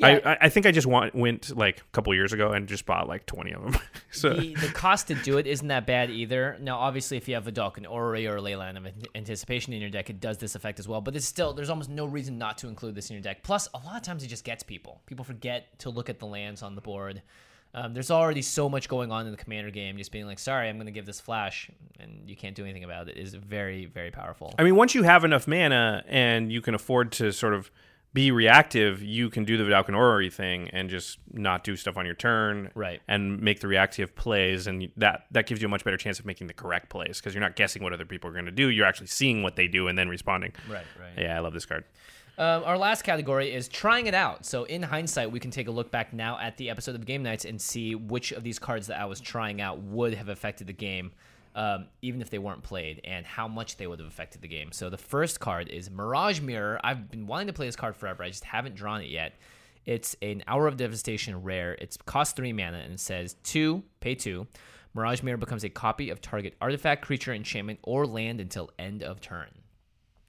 [0.02, 2.86] I, I, I think I just want, went like a couple years ago and just
[2.86, 3.82] bought like 20 of them.
[4.12, 6.58] so the, the cost to do it isn't that bad either.
[6.62, 9.90] Now, obviously, if you have a Vedalken Orrery or a Leyline of Anticipation in your
[9.90, 11.02] deck, it does this effect as well.
[11.02, 13.44] But it's still there's almost no reason not to include this in your deck.
[13.44, 15.02] Plus, a lot of times it just gets people.
[15.06, 17.22] People forget to look at the lands on the board.
[17.74, 19.98] Um, there's already so much going on in the commander game.
[19.98, 21.70] Just being like, sorry, I'm going to give this flash,
[22.00, 24.54] and you can't do anything about it is very, very powerful.
[24.58, 27.70] I mean, once you have enough mana and you can afford to sort of
[28.14, 32.06] be reactive, you can do the Vedalken Orrery thing and just not do stuff on
[32.06, 33.02] your turn, Right.
[33.08, 36.26] And make the reactive plays, and that that gives you a much better chance of
[36.26, 38.70] making the correct plays because you're not guessing what other people are going to do.
[38.70, 40.54] You're actually seeing what they do and then responding.
[40.68, 41.24] Right, right.
[41.24, 41.84] Yeah, I love this card.
[42.40, 44.46] Um, our last category is trying it out.
[44.46, 47.22] So, in hindsight, we can take a look back now at the episode of Game
[47.22, 50.68] Knights and see which of these cards that I was trying out would have affected
[50.68, 51.12] the game,
[51.60, 54.72] um, even if they weren't played, and how much they would have affected the game.
[54.72, 56.80] So, the first card is Mirage Mirror.
[56.84, 58.24] I've been wanting to play this card forever.
[58.24, 59.34] I just haven't drawn it yet.
[59.86, 61.74] It's an Hour of Devastation rare.
[61.82, 64.48] It's cost three mana and it says two, pay two.
[64.94, 69.20] Mirage Mirror becomes a copy of target artifact, creature, enchantment, or land until end of
[69.22, 69.50] turn.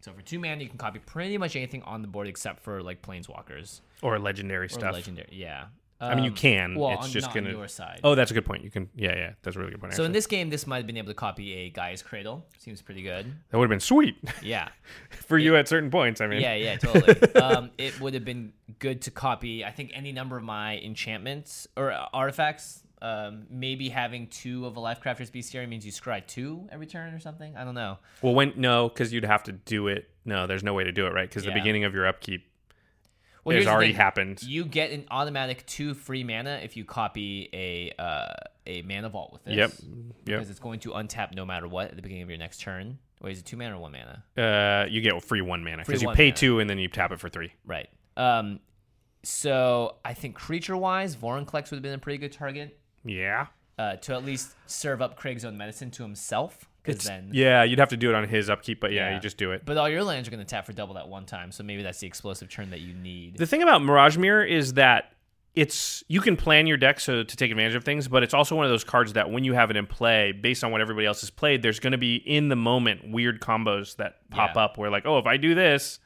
[0.01, 2.83] So for two mana, you can copy pretty much anything on the board except for
[2.83, 4.95] like planeswalkers Or legendary or stuff.
[4.95, 5.29] legendary.
[5.33, 5.67] Yeah.
[6.01, 6.75] I mean, you Um, can.
[6.77, 7.51] Well, it's on, just gonna.
[7.51, 8.01] on your side.
[8.03, 8.65] Oh, that's a good point.
[8.65, 8.89] You can.
[8.95, 9.93] Yeah, yeah, that's a really good point.
[9.95, 12.47] so in this game, this might have been able to copy a Gaea's Cradle.
[12.59, 13.27] Seems pretty good.
[13.51, 14.69] that would have been sweet Yeah.
[15.11, 16.21] for you at certain points.
[16.21, 17.35] I mean, Yeah, yeah, totally.
[17.35, 19.65] um, it would have been good to copy.
[19.65, 22.83] I think any number of my enchantments or uh, artifacts.
[23.03, 27.19] Um, maybe having two of a Lifecrafter's Bestiary means you scry two every turn or
[27.19, 27.57] something.
[27.57, 27.97] I don't know.
[28.21, 30.11] Well, when no, because you'd have to do it.
[30.27, 31.27] No, there's no way to do it, right?
[31.27, 31.55] Because Yeah.
[31.55, 32.47] the beginning of your upkeep
[33.45, 34.43] Well, has already happened.
[34.43, 38.33] You get an automatic two free mana if you copy a uh,
[38.67, 39.57] a mana vault with this.
[39.57, 39.71] Yep.
[39.81, 39.85] Yep.
[40.25, 42.99] Because it's going to untap no matter what at the beginning of your next turn.
[43.23, 44.25] Wait, is it two mana or one mana?
[44.37, 46.37] Uh, you get free one mana because you pay mana.
[46.37, 47.53] two and then you tap it for three.
[47.67, 47.89] Right.
[48.17, 48.61] Um,
[49.23, 53.47] so I think creature wise, Vorinclex would have been a pretty good target Yeah.
[53.79, 56.67] uh, to at least serve up Craig's own medicine to himself.
[56.83, 59.15] Because then, Yeah, you'd have to do it on his upkeep, but yeah, Yeah.
[59.15, 59.65] you just do it.
[59.67, 61.53] but all your lands are going to tap for double that one time.
[61.53, 63.37] So maybe that's the explosive turn that you need.
[63.37, 65.13] The thing about Mirage Mirror is that
[65.55, 68.55] it's you can plan your deck so to take advantage of things, but it's also
[68.55, 71.07] one of those cards that when you have it in play, based on what everybody
[71.07, 74.63] else has played, there's going to be in the moment weird combos that pop Yeah.
[74.63, 75.99] up where like, oh, if I do this,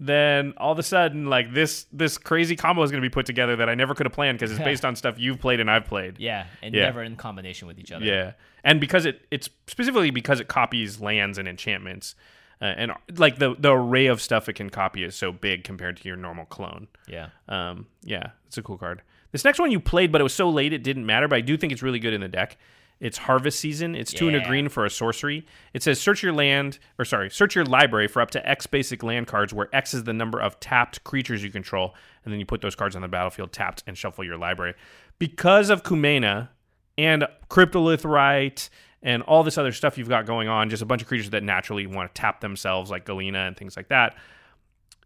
[0.00, 3.26] then all of a sudden like this this crazy combo is going to be put
[3.26, 5.70] together that I never could have planned because it's based on stuff you've played and
[5.70, 6.18] I've played.
[6.18, 6.84] yeah, and Yeah.
[6.84, 8.04] never in combination with each other.
[8.04, 8.32] Yeah,
[8.62, 12.14] and because it it's specifically because it copies lands and enchantments,
[12.62, 15.96] uh, and like the the array of stuff it can copy is so big compared
[15.96, 16.86] to your normal clone.
[17.08, 17.28] Yeah.
[17.48, 19.02] Um, yeah, it's a cool card.
[19.32, 21.28] This next one you played, but it was so late it didn't matter.
[21.28, 22.56] But I do think it's really good in the deck.
[23.00, 23.94] It's Harvest Season.
[23.94, 25.46] It's two and a green for a sorcery.
[25.72, 29.02] It says search your land, or sorry, search your library for up to X basic
[29.02, 31.94] land cards, where X is the number of tapped creatures you control,
[32.24, 34.74] and then you put those cards on the battlefield tapped and shuffle your library.
[35.18, 36.48] Because of Kumena
[36.96, 38.68] and Cryptolith Rite
[39.00, 41.44] and all this other stuff you've got going on, just a bunch of creatures that
[41.44, 44.16] naturally want to tap themselves, like Galina and things like that,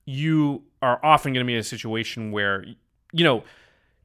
[0.07, 2.64] you are often going to be in a situation where,
[3.12, 3.45] you know,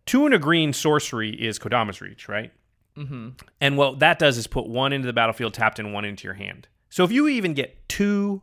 [0.06, 2.52] two and a green sorcery is Kodama's Reach, right?
[2.98, 3.30] Mm-hmm.
[3.62, 6.34] And what that does is put one into the battlefield tapped and one into your
[6.34, 6.68] hand.
[6.90, 8.42] So if you even get two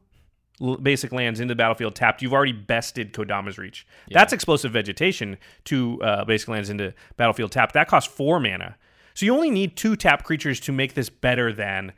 [0.83, 3.87] basic lands into the battlefield tapped, you've already bested Kodama's Reach.
[4.11, 7.75] That's explosive vegetation, two uh, basic lands into battlefield tapped.
[7.75, 8.77] That costs four mana.
[9.15, 11.93] So you only need two tap creatures to make this better than,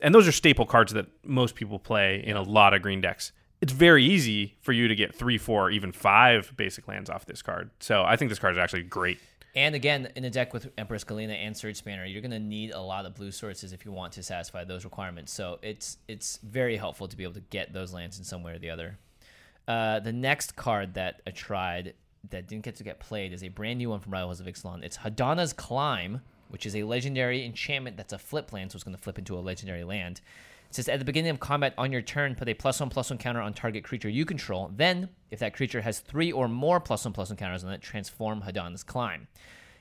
[0.00, 3.32] and those are staple cards that most people play in a lot of green decks.
[3.60, 7.42] It's very easy for you to get three, four, even five basic lands off this
[7.42, 7.70] card.
[7.80, 9.18] So I think this card is actually great.
[9.54, 12.70] And again, in a deck with Empress Galina and Surge Spanner, you're going to need
[12.70, 15.32] a lot of blue sources if you want to satisfy those requirements.
[15.32, 18.52] So it's it's very helpful to be able to get those lands in some way
[18.52, 18.98] or the other.
[19.68, 21.94] Uh, the next card that I tried
[22.30, 24.82] that didn't get to get played is a brand new one from Rivals of Ixalan.
[24.84, 28.96] It's Hadana's Climb, which is a legendary enchantment that's a flip land, so it's going
[28.96, 30.20] to flip into a legendary land.
[30.72, 33.10] It says at the beginning of combat on your turn, put a plus one plus
[33.10, 34.70] one counter on target creature you control.
[34.74, 37.82] Then, if that creature has three or more plus one plus one counters on it,
[37.82, 39.28] transform Hadana's Climb.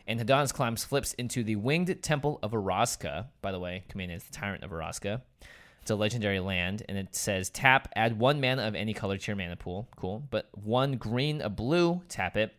[0.06, 3.28] And Hadana's Climb flips into the Winged Temple of Orazca.
[3.42, 5.22] By the way, Kumena is the Tyrant of Orazca.
[5.82, 9.28] It's a legendary land, and it says tap, add one mana of any color to
[9.28, 9.88] your mana pool.
[9.96, 10.24] Cool.
[10.30, 12.54] But one green, a blue, tap it.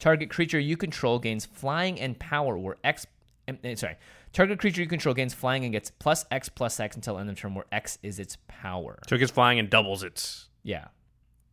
[0.00, 3.06] Target creature you control gains flying and power, where X.
[3.46, 3.94] eh, Sorry.
[4.32, 7.36] Target creature you control gains flying and gets plus X plus X until end of
[7.36, 8.98] turn, where X is its power.
[9.08, 10.88] So it gets flying and doubles its Yeah.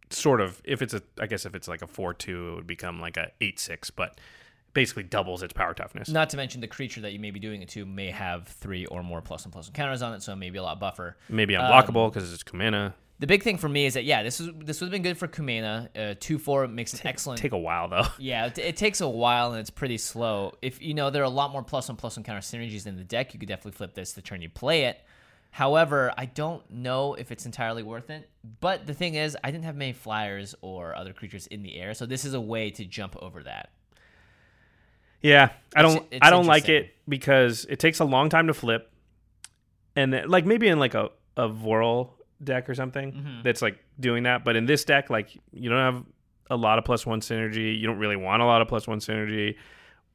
[0.09, 2.67] sort of if it's a I guess if it's like a four two, it would
[2.67, 4.19] become like a eight six, but
[4.73, 6.09] basically doubles its power toughness.
[6.09, 8.86] Not to mention the creature that you may be doing it to may have three
[8.88, 10.80] or more plus and plus plus counters on it, so it may be a lot
[10.82, 11.15] buffer.
[11.30, 12.93] Maybe Um, unblockable because it's Kumena.
[13.18, 15.18] The big thing for me is that yeah, this is this would have been good
[15.18, 15.88] for Kumena.
[15.97, 17.39] Uh, two four makes an excellent.
[17.39, 18.05] Take a while though.
[18.20, 20.53] yeah, it, it takes a while and it's pretty slow.
[20.61, 22.97] If you know there are a lot more plus one plus one counter synergies in
[22.97, 24.99] the deck, you could definitely flip this the turn you play it.
[25.51, 28.30] However, I don't know if it's entirely worth it.
[28.59, 31.93] But the thing is, I didn't have many flyers or other creatures in the air,
[31.93, 33.70] so this is a way to jump over that.
[35.22, 36.05] Yeah, I don't.
[36.11, 38.91] it's I don't like it because it takes a long time to flip,
[39.95, 42.09] and then, like maybe in like a a Vorel
[42.43, 43.41] deck or something Mm-hmm.
[43.43, 44.43] that's like doing that.
[44.43, 46.03] But in this deck, like you don't have
[46.49, 47.79] a lot of plus one synergy.
[47.79, 49.55] You don't really want a lot of plus one synergy.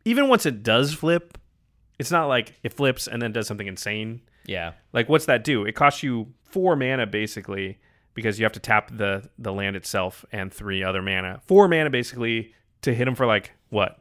[0.04, 1.36] Even once it does flip,
[1.98, 4.22] it's not like it flips and then does something insane.
[4.46, 4.72] Yeah.
[4.92, 5.64] Like what's that do?
[5.64, 7.78] It costs you four mana basically
[8.14, 11.40] because you have to tap the the land itself and three other mana.
[11.46, 12.52] Four mana basically
[12.82, 13.98] to hit him for like what?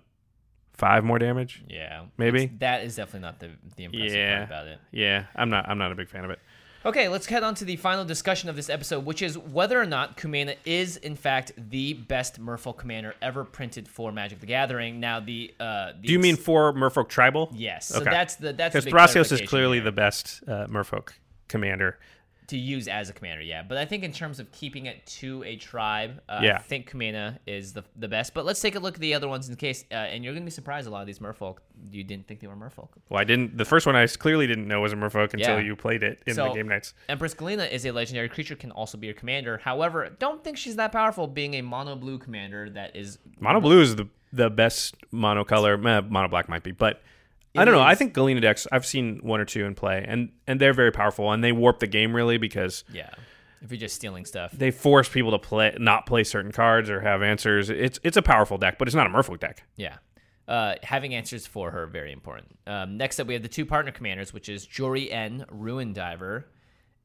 [0.74, 1.62] Five more damage?
[1.68, 2.06] Yeah.
[2.18, 2.44] Maybe?
[2.44, 4.38] It's- that is definitely not the the impressive Yeah.
[4.38, 4.80] part about it.
[4.92, 6.40] Yeah, I'm not I'm not a big fan of it.
[6.86, 9.86] Okay, let's head on to the final discussion of this episode, which is whether or
[9.86, 15.00] not Kumena is in fact the best Merfolk commander ever printed for Magic the Gathering.
[15.02, 17.50] Now, the uh, the Do you mean for Merfolk Tribal?
[17.54, 17.88] yes?
[17.88, 18.10] So Okay.
[18.10, 19.86] that's the that's the Because Thrasios is clearly here.
[19.86, 21.10] the best uh, Merfolk
[21.50, 22.00] commander.
[22.50, 23.62] To use as a commander, yeah.
[23.62, 26.56] But I think in terms of keeping it to a tribe, uh, Yeah.
[26.56, 28.34] I think Kumena is the the best.
[28.34, 30.46] But let's take a look at the other ones in case, uh, and you're gonna
[30.46, 30.88] be surprised.
[30.88, 31.58] A lot of these Merfolk,
[31.92, 32.90] you didn't think they were Merfolk.
[33.10, 33.58] Well, I didn't.
[33.58, 35.60] The first one I clearly didn't know was a Merfolk until Yeah.
[35.60, 36.94] you played it in the Game Knights.
[37.08, 39.60] Empress Galina is a legendary creature, can also be your commander.
[39.60, 43.82] However, don't think she's that powerful, being a mono blue commander that is Mono blue
[43.82, 45.74] is the the best mono color.
[45.76, 47.02] Eh, mono black might be, but
[47.58, 47.82] I don't know.
[47.82, 48.68] I think Galena decks.
[48.72, 51.80] I've seen one or two in play, and and they're very powerful, and they warp
[51.80, 53.10] the game really because yeah.
[53.62, 57.02] If you're just stealing stuff, they force people to play not play certain cards or
[57.02, 57.70] have answers.
[57.70, 59.64] It's it's a powerful deck, but it's not a Merfolk deck.
[59.76, 59.98] Yeah.
[60.48, 62.58] Uh, having answers for her very important.
[62.66, 66.48] Um, next up, we have the two partner commanders, which is Jori En, Ruin Diver,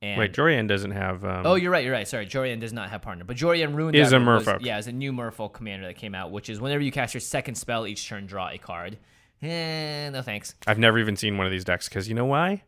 [0.00, 1.24] and Wait, Jori En doesn't have.
[1.24, 2.06] Um, oh, you're right, you're right.
[2.06, 4.48] Sorry, Jori En does not have partner, but Jorian N Ruin Is a Diver was-
[4.60, 7.20] yeah, is a new Merfolk commander that came out, which is whenever you cast your
[7.20, 8.96] second spell each turn, draw a card.
[9.44, 10.54] Eh, no thanks.
[10.66, 12.62] I've never even seen one of these decks because you know why?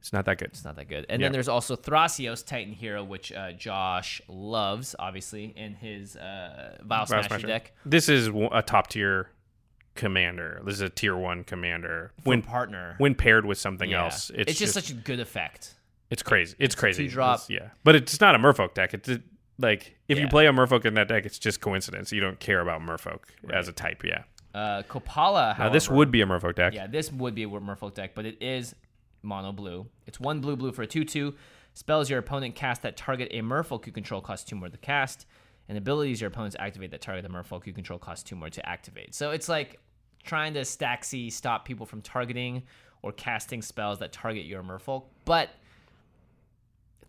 [0.00, 0.48] It's not that good.
[0.48, 1.04] It's not that good.
[1.08, 1.26] And Yeah.
[1.26, 7.06] then there's also Thrasios, Triton Hero, which uh, Josh loves, obviously, in his uh, Vial
[7.06, 7.46] Smasher, Smasher.
[7.46, 7.72] deck.
[7.84, 9.30] This is a top tier
[9.94, 10.62] commander.
[10.64, 12.12] This is a tier one commander.
[12.22, 12.94] For When partner.
[12.98, 14.04] when paired with something Yeah.
[14.04, 15.74] else, it's, just, such a good effect.
[16.08, 16.56] it's crazy.
[16.58, 17.04] It's crazy.
[17.06, 17.40] two-drop.
[17.40, 18.94] It's- yeah, but it's not a Merfolk deck.
[18.94, 19.20] It's a-
[19.58, 22.10] like if you play a Merfolk in that deck, it's just coincidence.
[22.12, 23.20] You don't care about Merfolk
[23.52, 24.02] as a type.
[24.02, 24.22] Yeah.
[24.54, 26.74] Uh, Kopala, however, Now this would be a Merfolk deck.
[26.74, 28.74] Yeah, this would be a Merfolk deck, but it is
[29.22, 29.86] mono blue.
[30.06, 31.34] It's one blue blue for a 2 2.
[31.74, 35.26] Spells your opponent cast that target a Merfolk you control cost two more to cast.
[35.68, 38.68] And abilities your opponents activate that target the Merfolk you control cost two more to
[38.68, 39.14] activate.
[39.14, 39.78] So it's like
[40.24, 42.64] trying to stack C stop people from targeting
[43.02, 45.50] or casting spells that target your merfolk, but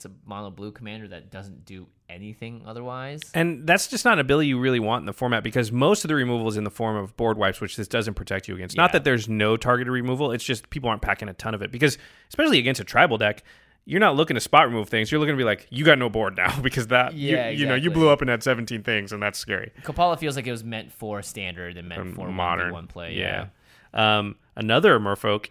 [0.03, 3.21] it's a mono blue commander that doesn't do anything otherwise.
[3.35, 6.07] And that's just not an ability you really want in the format because most of
[6.09, 8.75] the removal is in the form of board wipes, which this doesn't protect you against.
[8.75, 11.71] Not that there's no targeted removal, it's just people aren't packing a ton of it
[11.71, 11.99] because,
[12.29, 13.43] especially against a tribal deck,
[13.85, 15.11] you're not looking to spot remove things.
[15.11, 17.67] You're looking to be like, you got no board now because that, you- Yeah, you,
[17.67, 19.71] know, you blew up and had 17 things, and that's scary.
[19.83, 23.13] Kopala feels like it was meant for standard and meant for modern one play.
[23.13, 23.47] Yeah.
[23.93, 25.49] Um, another Merfolk,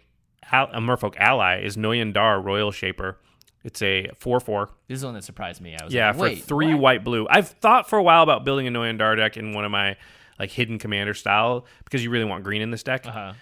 [0.51, 3.17] a Merfolk ally is Noyandar Roil Shaper.
[3.63, 4.69] It's a four-four.
[4.87, 5.75] This is one that surprised me.
[5.79, 6.81] I was Yeah, like, for three what?
[6.81, 7.27] white blue.
[7.29, 9.97] I've thought for a while about building a Noyan Dar deck in one of my
[10.39, 13.05] like hidden commander style because you really want green in this deck.
[13.05, 13.33] Uh-huh.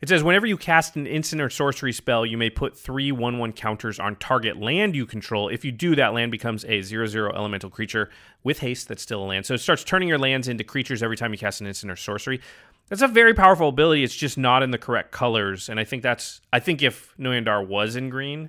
[0.00, 3.38] It says whenever you cast an instant or sorcery spell, you may put three 1
[3.38, 5.48] 1 counters on target land you control.
[5.48, 8.08] If you do, that land becomes a 0 0 elemental creature
[8.44, 9.44] with haste that's still a land.
[9.44, 11.96] So it starts turning your lands into creatures every time you cast an instant or
[11.96, 12.40] sorcery.
[12.88, 14.04] That's a very powerful ability.
[14.04, 15.68] It's just not in the correct colors.
[15.68, 18.48] And I think that's, I think if Noyan Dar was in green,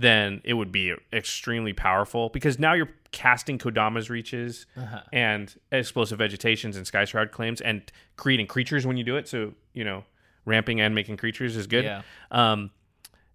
[0.00, 5.00] then it would be extremely powerful because now you're casting Kodama's reaches Uh-huh.
[5.12, 7.82] and explosive vegetations and Skyshroud Claims and
[8.16, 9.28] creating creatures when you do it.
[9.28, 10.04] So, you know,
[10.44, 11.84] ramping and making creatures is good.
[11.84, 12.02] Yeah.
[12.30, 12.70] Um,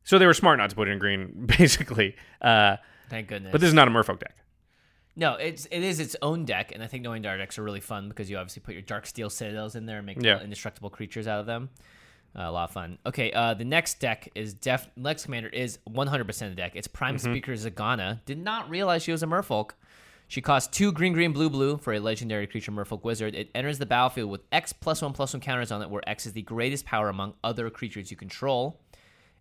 [0.03, 2.16] so they were smart not to put it in green, basically.
[2.41, 2.78] Uh,
[3.09, 3.51] Thank goodness.
[3.51, 4.36] but this is not a Merfolk deck.
[5.18, 7.80] No, it's it is its own deck, and I think knowing Dark decks are really
[7.80, 10.41] fun because you obviously put your Dark Steel Citadels in there and make Yeah.
[10.41, 11.70] indestructible creatures out of them.
[12.38, 12.97] Uh, a lot of fun.
[13.05, 14.88] Okay, uh, the next deck is Def.
[14.97, 16.73] Next commander is 100% the deck.
[16.75, 17.31] It's Prime Mm-hmm.
[17.31, 18.19] Speaker Zegana.
[18.25, 19.71] Did not realize she was a Merfolk.
[20.27, 23.36] She costs two green, green, blue, blue for a legendary creature Merfolk Wizard.
[23.36, 26.25] It enters the battlefield with X plus one plus one counters on it, where X
[26.25, 28.81] is the greatest power among other creatures you control.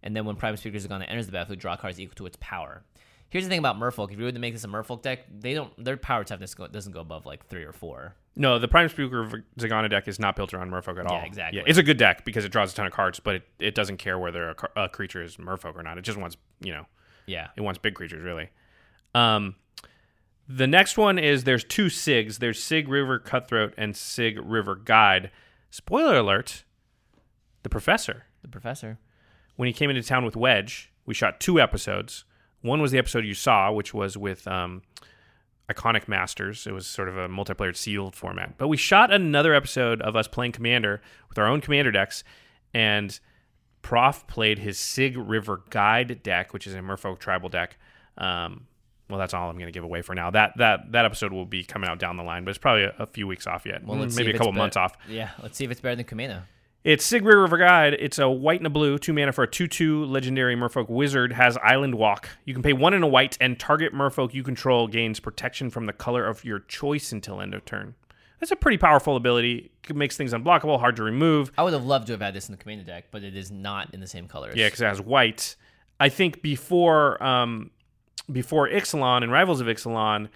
[0.02, 2.84] And then when Prime Speaker Zegana enters the battlefield, draw cards equal to its power.
[3.34, 5.54] Here's the thing about Merfolk: if you were to make this a Merfolk deck, they
[5.54, 8.14] don't their power toughness go, doesn't go above like three or four.
[8.36, 11.16] No, the Prime Speaker Zegana deck is not built around Merfolk at all.
[11.16, 11.62] Yeah, exactly.
[11.66, 13.96] it's a good deck because it draws a ton of cards, but it, it doesn't
[13.96, 15.98] care whether a, a creature is Merfolk or not.
[15.98, 16.86] It just wants, you know,
[17.26, 18.50] Yeah, It wants big creatures, really.
[19.16, 19.56] Um,
[20.46, 22.38] the next one is there's two Syggs.
[22.38, 25.32] There's Sygg River Cutthroat and Sygg River Guide.
[25.70, 26.62] Spoiler alert:
[27.64, 29.00] the professor, the professor.
[29.56, 32.24] when he came into town with Wedge, we shot two episodes.
[32.64, 34.80] One was the episode you saw, which was with um,
[35.70, 36.66] Iconic Masters.
[36.66, 38.56] It was sort of a multiplayer sealed format.
[38.56, 42.24] But we shot another episode of us playing Commander with our own Commander decks,
[42.72, 43.20] and
[43.82, 47.76] Prof played his Sygg River Guide deck, which is a Merfolk tribal deck.
[48.16, 48.66] Um,
[49.10, 50.30] well, that's all I'm going to give away for now.
[50.30, 52.94] That that that episode will be coming out down the line, but it's probably a,
[52.98, 53.84] a few weeks off yet.
[53.84, 54.96] Well, let's maybe a couple months off.
[55.06, 56.44] Yeah, let's see if it's better than Kumena.
[56.84, 57.94] It's Sygg River Guide.
[57.94, 61.32] It's a white and a blue, two mana for a 2 2 legendary merfolk wizard,
[61.32, 62.28] has Island Walk.
[62.44, 65.86] You can pay one and a white, and target merfolk you control gains protection from
[65.86, 67.94] the color of your choice until end of turn.
[68.38, 69.70] That's a pretty powerful ability.
[69.88, 71.50] It makes things unblockable, hard to remove.
[71.56, 73.50] I would have loved to have had this in the commander deck, but it is
[73.50, 74.54] not in the same colors.
[74.54, 75.56] Yeah, because it has white.
[75.98, 77.70] I think before um,
[78.30, 80.28] before Ixalan and Rivals of Ixalan,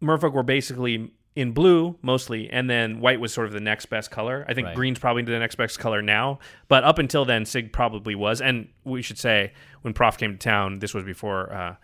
[0.00, 4.10] Merfolk were basically in blue mostly, and then white was sort of the next best
[4.10, 4.44] color.
[4.48, 4.76] I think Right.
[4.76, 8.40] green's probably the next best color now, but up until then, Sygg probably was.
[8.40, 11.76] And we should say when Prof came to town, this was before uh,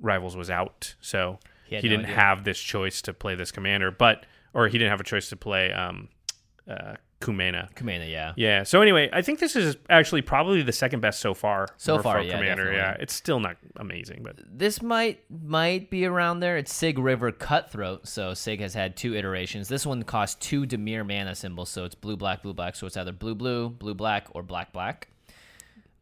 [0.00, 2.16] Rivals was out, so He he, no didn't idea.
[2.16, 4.24] have this choice to play this commander, but
[4.54, 6.08] or he didn't have a choice to play um,
[6.70, 7.72] uh, Kumena.
[7.74, 8.34] Kumena, yeah.
[8.36, 8.62] Yeah.
[8.62, 11.66] So anyway, I think this is actually probably the second best so far.
[11.78, 12.64] So far, yeah, Commander.
[12.64, 12.76] definitely.
[12.76, 16.58] Yeah, it's still not amazing, but This might might be around there.
[16.58, 18.06] It's Sygg River Cutthroat.
[18.06, 19.68] So Sygg has had two iterations.
[19.68, 22.76] This one costs two Dimir mana symbols, so it's blue black blue black.
[22.76, 25.08] So it's either blue blue blue black or black black.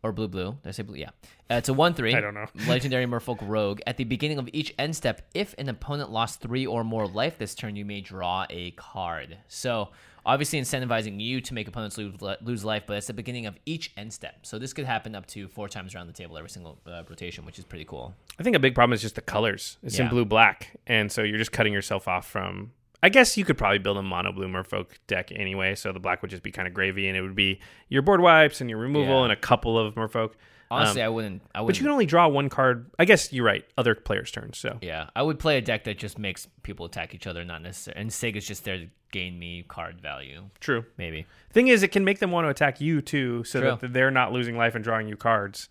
[0.03, 0.59] Or blue blue.
[0.63, 0.97] Did I say blue?
[0.97, 1.09] Yeah.
[1.51, 2.15] Uh, it's a one three.
[2.15, 2.45] I don't know.
[2.69, 3.81] Legendary Merfolk Rogue.
[3.87, 7.39] At the beginning of each end step, if an opponent lost three or more life
[7.39, 9.39] this turn, you may draw a card.
[9.49, 9.89] So
[10.27, 13.93] obviously incentivizing you to make opponents lose, lose life, but it's the beginning of each
[13.97, 14.47] end step.
[14.47, 17.45] So this could happen up to four times around the table every single uh, rotation,
[17.45, 18.15] which is pretty cool.
[18.39, 19.77] I think a big problem is just the colors.
[19.83, 22.73] It's in blue black, and so you're just cutting yourself off from.
[23.03, 26.23] I guess you could probably build a mono blue Merfolk deck anyway, so the black
[26.23, 27.61] would just be kind of gravy, and it would be
[27.91, 29.25] your board wipes and your removal Yeah.
[29.25, 30.33] and a couple of Merfolk.
[30.71, 31.43] Honestly, Um, I wouldn't.
[31.55, 32.91] I would but you can only draw one card.
[32.99, 33.65] I guess you're right.
[33.79, 34.59] Other players' turns.
[34.59, 37.63] So Yeah, I would play a deck that just makes people attack each other, not
[37.63, 38.01] necessarily.
[38.01, 40.85] And Sygg is just there to gain me card value, true.
[40.97, 41.27] maybe.
[41.53, 43.79] Thing is, it can make them want to attack you too, so True.
[43.81, 45.69] that they're not losing life and drawing you cards.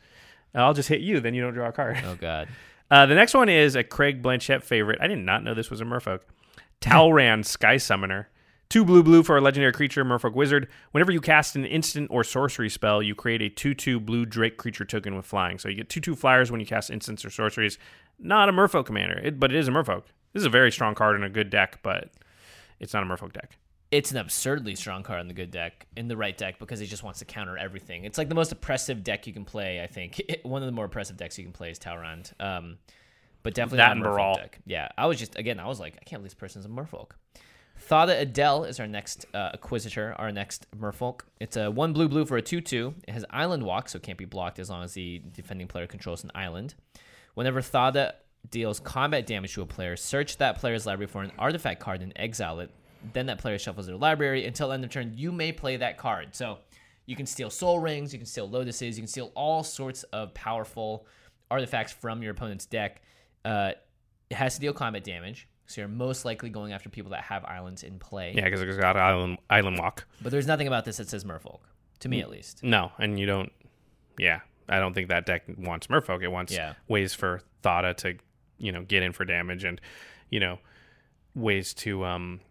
[0.55, 1.97] I'll just hit you, then you don't draw a card.
[2.05, 2.47] Oh God.
[2.91, 4.99] Uh, the next one is a Craig Blanchett favorite.
[5.01, 6.19] I did not know this was a Merfolk.
[6.79, 8.29] Talrand Sky Summoner.
[8.73, 10.67] Two blue blue for a legendary creature, Merfolk Wizard.
[10.93, 14.57] Whenever you cast an instant or sorcery spell, you create a 2 2 blue Drake
[14.57, 15.59] creature token with flying.
[15.59, 17.77] So you get 2 2 flyers when you cast instants or sorceries.
[18.17, 20.05] Not a Merfolk commander, it, but it is a Merfolk.
[20.33, 22.13] This is a very strong card in a good deck, but
[22.79, 23.59] it's not a Merfolk deck.
[23.91, 26.87] it's an absurdly strong card in the good deck, in the right deck, because he
[26.87, 28.05] just wants to counter everything.
[28.05, 29.83] It's like the most oppressive deck you can play.
[29.83, 32.33] I think one of the more oppressive decks you can play is Talrand.
[32.39, 32.79] Um,
[33.43, 34.59] but definitely That not a Merfolk deck.
[34.65, 37.11] Yeah, I was just again, I was like, I can't believe this person's a Merfolk.
[37.87, 41.21] Thada Adel is our next uh, Acquisitor, our next Merfolk.
[41.41, 42.93] It's a one blue blue for a 2 2.
[43.07, 45.85] It has Island Walk, so it can't be blocked as long as the defending player
[45.85, 46.75] controls an island.
[47.33, 48.13] Whenever Thada
[48.49, 52.13] deals combat damage to a player, search that player's library for an artifact card and
[52.15, 52.71] exile it.
[53.11, 54.45] Then that player shuffles their library.
[54.45, 56.33] Until end of turn, you may play that card.
[56.33, 56.59] So
[57.05, 60.33] you can steal Sol Rings, you can steal Lotuses, you can steal all sorts of
[60.33, 61.05] powerful
[61.51, 63.01] artifacts from your opponent's deck.
[63.43, 63.73] Uh,
[64.29, 67.43] it has to deal combat damage, so you're most likely going after people that have
[67.45, 68.33] islands in play.
[68.35, 70.05] Yeah, because it's got island island walk.
[70.21, 71.59] But there's nothing about this that says Merfolk,
[71.99, 72.63] to me at least.
[72.63, 73.51] No, and you don't.
[74.17, 76.21] Yeah, I don't think that deck wants Merfolk.
[76.23, 76.73] It wants Yeah.
[76.87, 78.17] ways for Thada to,
[78.57, 79.79] you know, get in for damage and,
[80.29, 80.59] you know,
[81.35, 82.05] ways to.
[82.05, 82.41] um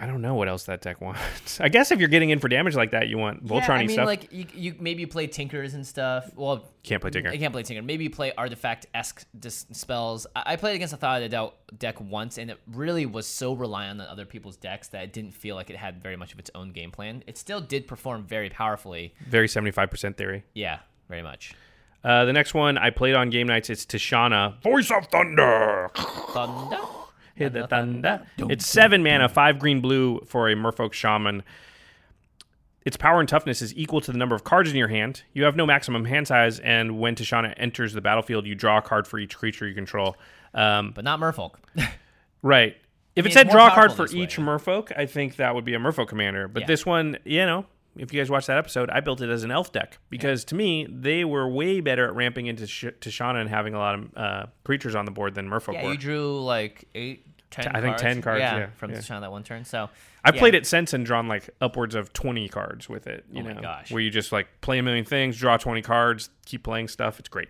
[0.00, 1.60] I don't know what else that deck wants.
[1.60, 3.78] I guess if you're getting in for damage like that, you want Voltron yeah, I
[3.80, 4.06] mean, stuff.
[4.06, 6.30] like you, you maybe you play Tinkers and stuff.
[6.36, 7.30] Well, Can't play Tinker.
[7.30, 7.82] I can't play Tinker.
[7.82, 10.26] Maybe you play artifact esque dis- spells.
[10.36, 14.00] I-, I played against a Thada Adel deck once, and it really was so reliant
[14.00, 16.50] on other people's decks that it didn't feel like it had very much of its
[16.54, 17.24] own game plan.
[17.26, 19.14] It still did perform very powerfully.
[19.26, 20.44] Very seventy five percent theory.
[20.54, 20.78] Yeah,
[21.08, 21.54] very much.
[22.04, 23.68] Uh, the next one I played on Game Knights.
[23.68, 25.90] It's Tishana, Voice of Thunder.
[25.96, 26.78] Thunder.
[27.38, 28.22] Hit the thunder.
[28.38, 31.42] It's seven mana, five green blue for a Merfolk Shaman.
[32.84, 35.22] Its power and toughness is equal to the number of cards in your hand.
[35.34, 38.82] You have no maximum hand size, and when Tishana enters the battlefield, you draw a
[38.82, 40.16] card for each creature you control.
[40.54, 41.56] Um, But not Merfolk.
[42.42, 42.76] right.
[43.14, 44.44] If mean, it said draw a card for each way.
[44.44, 46.48] Merfolk, I think that would be a Merfolk commander.
[46.48, 46.66] But Yeah.
[46.66, 47.66] this one, you know,
[47.98, 50.54] if you guys watch that episode, I built it as an elf deck because to
[50.54, 52.84] me, they were way better at ramping into Sh-
[53.20, 55.92] and having a lot of uh, creatures on the board than Merfolk yeah, were.
[55.92, 57.74] you drew like eight, ten.
[57.74, 59.00] I think 10 cards, yeah, from yeah.
[59.00, 59.64] That one turn.
[59.64, 59.90] So
[60.24, 60.40] I've yeah.
[60.40, 63.24] played it since and drawn like upwards of 20 cards with it.
[63.32, 63.90] You Oh my know, gosh.
[63.90, 67.18] where you just like play a million things, draw 20 cards, keep playing stuff.
[67.18, 67.48] It's great.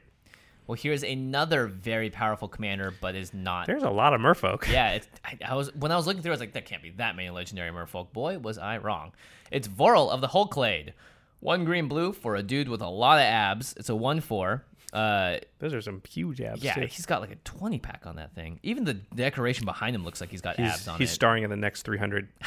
[0.66, 3.66] Well, here's another very powerful commander, but is not.
[3.66, 4.70] There's a lot of Merfolk.
[4.70, 6.82] yeah, it's, I, I was when I was looking through, I was like, there can't
[6.82, 8.12] be that many legendary merfolk.
[8.12, 9.12] Boy, was I wrong.
[9.50, 10.94] It's Vorel of the Hull Clade.
[11.40, 13.74] One green blue for a dude with a lot of abs.
[13.76, 14.64] It's a one four.
[14.92, 16.62] Uh, Those are some huge abs.
[16.64, 16.86] yeah, too.
[16.86, 18.58] he's got like a twenty pack on that thing.
[18.62, 21.14] Even the decoration behind him looks like he's got he's, abs on he's it.
[21.14, 22.28] starring in the next 300.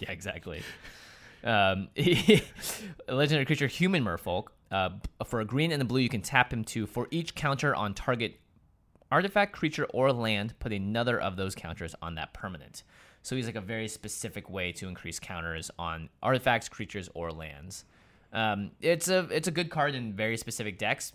[0.00, 0.62] Yeah, exactly.
[1.42, 1.88] Um,
[3.08, 4.48] legendary creature, human merfolk.
[4.70, 4.90] Uh,
[5.24, 7.94] for a green and a blue, you can tap him to for each counter on
[7.94, 8.38] target
[9.10, 10.54] artifact, creature, or land.
[10.60, 12.82] Put another of those counters on that permanent.
[13.22, 17.84] So he's like a very specific way to increase counters on artifacts, creatures, or lands.
[18.32, 21.12] Um, it's a it's a good card in very specific decks.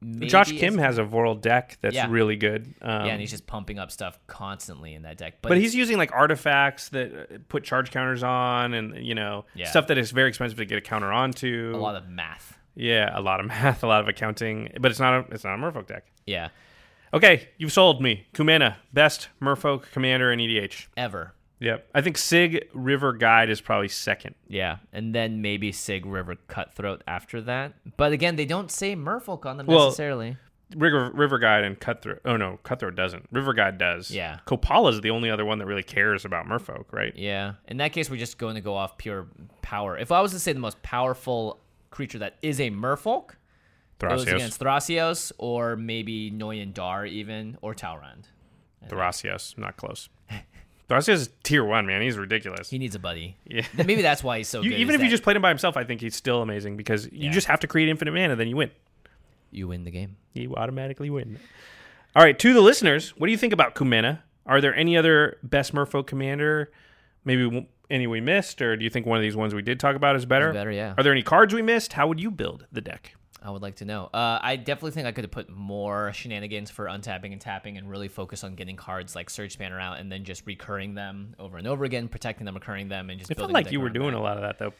[0.00, 2.08] Maybe Josh Kim has a Vorel deck that's Yeah.
[2.10, 2.74] really good.
[2.82, 5.38] Um, yeah, and he's just pumping up stuff constantly in that deck.
[5.40, 9.46] But, but he's using like artifacts that uh, put charge counters on and, you know,
[9.54, 9.70] Yeah.
[9.70, 11.72] stuff that is very expensive to get a counter onto.
[11.74, 12.58] a lot of math.
[12.74, 14.68] yeah, a lot of math, a lot of accounting.
[14.78, 16.04] But it's not a, it's not a Merfolk deck.
[16.26, 16.48] Yeah,
[17.14, 18.26] Okay, you've sold me.
[18.34, 20.88] Kumena, best Merfolk commander in EDH.
[20.98, 21.32] ever.
[21.60, 21.88] Yep.
[21.94, 24.34] I think Sygg River Guide is probably second.
[24.48, 27.74] Yeah, and then maybe Sygg River Cutthroat after that.
[27.96, 30.36] But again, they don't say Merfolk on them Well, necessarily.
[30.76, 32.20] River River Guide and Cutthroat.
[32.24, 33.26] Oh no, Cutthroat doesn't.
[33.30, 34.10] River Guide does.
[34.10, 34.38] Yeah.
[34.46, 37.14] Kopala is the only other one that really cares about Merfolk, right?
[37.16, 39.28] Yeah, in that case, we're just going to go off pure
[39.62, 39.96] power.
[39.96, 43.30] If I was to say the most powerful creature that is a Merfolk,
[44.02, 48.24] it was against Thrasios or maybe Noyan Dar even or Talrand.
[48.88, 50.08] Thrasios, not close.
[50.88, 52.02] Thrasios is tier one, man.
[52.02, 52.68] He's ridiculous.
[52.68, 53.36] He needs a buddy.
[53.46, 53.64] Yeah.
[53.74, 54.80] Maybe that's why he's so You, good.
[54.80, 57.26] even if you just played him by himself, I think he's still amazing because you
[57.26, 57.30] Yeah.
[57.32, 58.70] just have to create infinite mana, then you win.
[59.50, 60.16] you win the game.
[60.32, 61.38] You automatically win.
[62.16, 64.18] All right, to the listeners, what do you think about Kumena?
[64.46, 66.72] Are there any other best Merfolk commander?
[67.24, 69.94] Maybe any we missed, or do you think one of these ones we did talk
[69.96, 70.52] about is better?
[70.52, 70.94] better, yeah.
[70.98, 71.92] Are there any cards we missed?
[71.94, 73.14] How would you build the deck?
[73.44, 74.06] I would like to know.
[74.06, 77.90] Uh, I definitely think I could have put more shenanigans for untapping and tapping and
[77.90, 81.58] really focus on getting cards like Surge Spanner out and then just recurring them over
[81.58, 84.12] and over again, protecting them, recurring them, and just It felt like you were doing
[84.12, 84.18] that.
[84.18, 84.72] a lot of that though.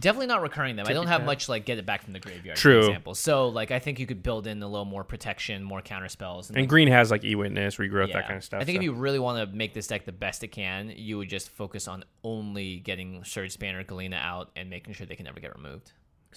[0.00, 0.86] Definitely not recurring them.
[0.88, 2.56] I don't have much like get it back from the graveyard.
[2.56, 2.82] True.
[2.82, 3.14] For example.
[3.14, 6.50] So like I think you could build in a little more protection, more counter spells,
[6.50, 8.14] And green has like e-witness, regrowth, yeah.
[8.14, 8.62] that kind of stuff.
[8.62, 8.80] I think so.
[8.80, 11.50] if you really want to make this deck the best it can, you would just
[11.50, 15.54] focus on only getting Surge Spanner, Galina out, and making sure they can never get
[15.54, 15.92] removed.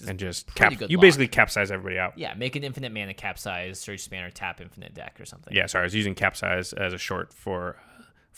[0.05, 1.01] And just cap, you lock.
[1.01, 2.17] basically capsize everybody out.
[2.17, 5.55] yeah, make an infinite mana capsize, Surge Spanner, tap infinite deck or something.
[5.55, 7.77] Yeah, sorry, I was using capsize as a short for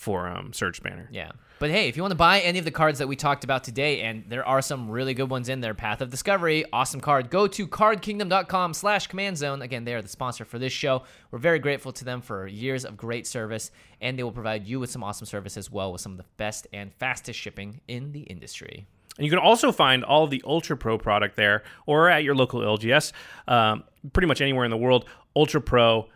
[0.00, 1.08] for um, Surge Spanner.
[1.12, 1.32] Yeah.
[1.58, 3.64] But hey, if you want to buy any of the cards that we talked about
[3.64, 7.28] today, and there are some really good ones in there, Path of Discovery, awesome card,
[7.28, 9.60] go to cardkingdom.com slash command zone.
[9.60, 11.02] Again, they are the sponsor for this show.
[11.30, 14.80] We're very grateful to them for years of great service, and they will provide you
[14.80, 18.12] with some awesome service as well with some of the best and fastest shipping in
[18.12, 18.86] the industry.
[19.16, 22.34] And you can also find all of the Ultra Pro product there or at your
[22.34, 23.12] local LGS,
[23.48, 25.04] um, pretty much anywhere in the world.
[25.36, 26.08] Ultra Pro,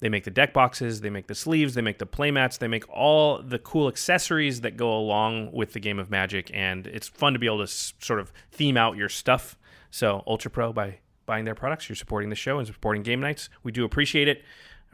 [0.00, 2.88] they make the deck boxes, they make the sleeves, they make the playmats, they make
[2.88, 6.50] all the cool accessories that go along with the game of Magic.
[6.54, 9.58] And it's fun to be able to s- sort of theme out your stuff.
[9.90, 13.48] So, Ultra Pro, by buying their products, you're supporting the show and supporting Game Knights.
[13.62, 14.42] We do appreciate it.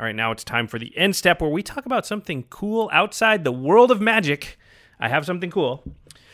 [0.00, 2.88] All right, now it's time for the end step where we talk about something cool
[2.92, 4.58] outside the world of magic.
[4.98, 5.82] I have something cool.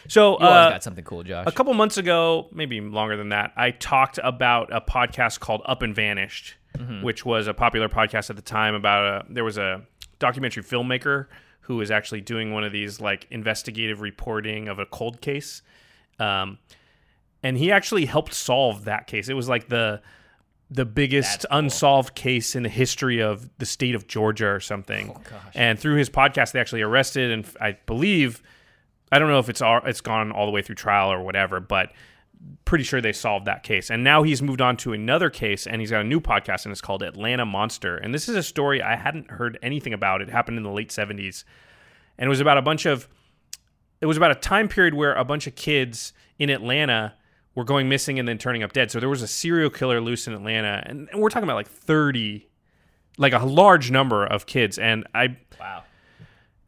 [0.09, 1.44] So, You uh, got something cool, Josh.
[1.46, 5.82] a couple months ago, maybe longer than that, I talked about a podcast called Up
[5.82, 6.56] and Vanished,
[7.02, 9.82] which was a popular podcast at the time about a there was a
[10.18, 11.26] documentary filmmaker
[11.62, 15.62] who was actually doing one of these like investigative reporting of a cold case.
[16.18, 16.59] Um,
[17.42, 19.28] and he actually helped solve that case.
[19.28, 20.00] It was like the
[20.70, 25.09] the biggest unsolved case in the history of the state of Georgia or something.
[25.54, 28.42] And through his podcast, they actually arrested and I believe
[29.11, 31.61] I don't know if it's all, it's gone all the way through trial or whatever,
[31.61, 31.92] but
[32.64, 33.90] pretty sure they solved that case.
[33.90, 36.72] And now he's moved on to another case and he's got a new podcast and
[36.72, 37.96] it's called Atlanta Monster.
[37.96, 40.20] And this is a story I hadn't heard anything about.
[40.20, 41.44] It happened in the late 70s.
[42.18, 43.09] And it was about a bunch of
[44.00, 47.14] it was about a time period where a bunch of kids in Atlanta
[47.56, 48.92] were going missing and then turning up dead.
[48.92, 51.68] So there was a serial killer loose in Atlanta and, and we're talking about like
[51.68, 52.46] 30
[53.20, 55.82] like a large number of kids and I wow.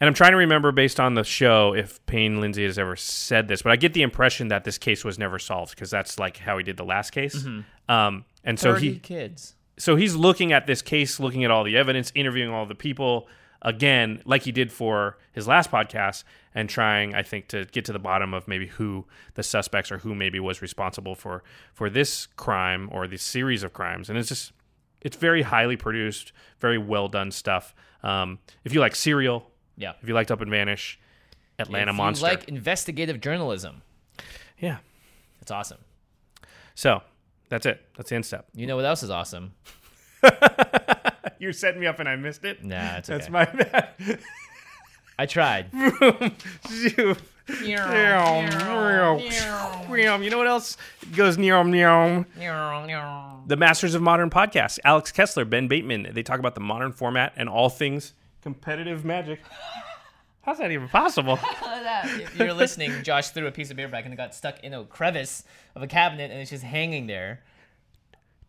[0.00, 3.48] And I'm trying to remember based on the show if Payne Lindsay has ever said
[3.48, 6.38] this, but I get the impression that this case was never solved because that's like
[6.38, 7.44] how he did the last case.
[7.88, 9.54] Um, and so he kids.
[9.78, 13.28] so he's looking at this case, looking at all the evidence, interviewing all the people
[13.62, 16.24] again, like he did for his last podcast,
[16.54, 19.98] and trying, I think, to get to the bottom of maybe who the suspects or
[19.98, 21.42] who maybe was responsible for
[21.74, 24.08] for this crime or this series of crimes.
[24.08, 24.52] And it's just
[25.02, 27.74] it's very highly produced, very well done stuff.
[28.02, 29.49] Um, if you like Serial,
[29.80, 29.92] Yeah.
[30.02, 30.98] if you liked Up and Vanish,
[31.58, 33.82] Atlanta if Monster, You like investigative journalism.
[34.58, 34.78] yeah.
[35.40, 35.78] It's awesome.
[36.74, 37.02] So
[37.48, 37.80] that's it.
[37.96, 38.46] That's the end step.
[38.54, 39.52] You know what else is awesome?
[41.38, 42.62] You're setting me up, and I missed it.
[42.62, 43.18] Nah, it's okay.
[43.18, 44.20] That's my bad.
[45.18, 45.66] I tried.
[45.72, 45.88] you
[50.30, 50.76] know what else
[51.16, 52.26] goes near near
[53.46, 54.78] the Masters of Modern podcast.
[54.84, 56.08] Alex Kessler, Ben Bateman.
[56.12, 59.40] They talk about the modern format and all things competitive magic.
[60.42, 61.38] How's that even possible?
[61.62, 64.72] if you're listening, Josh threw a piece of beer back and it got stuck in
[64.72, 67.42] a crevice of a cabinet and it's just hanging there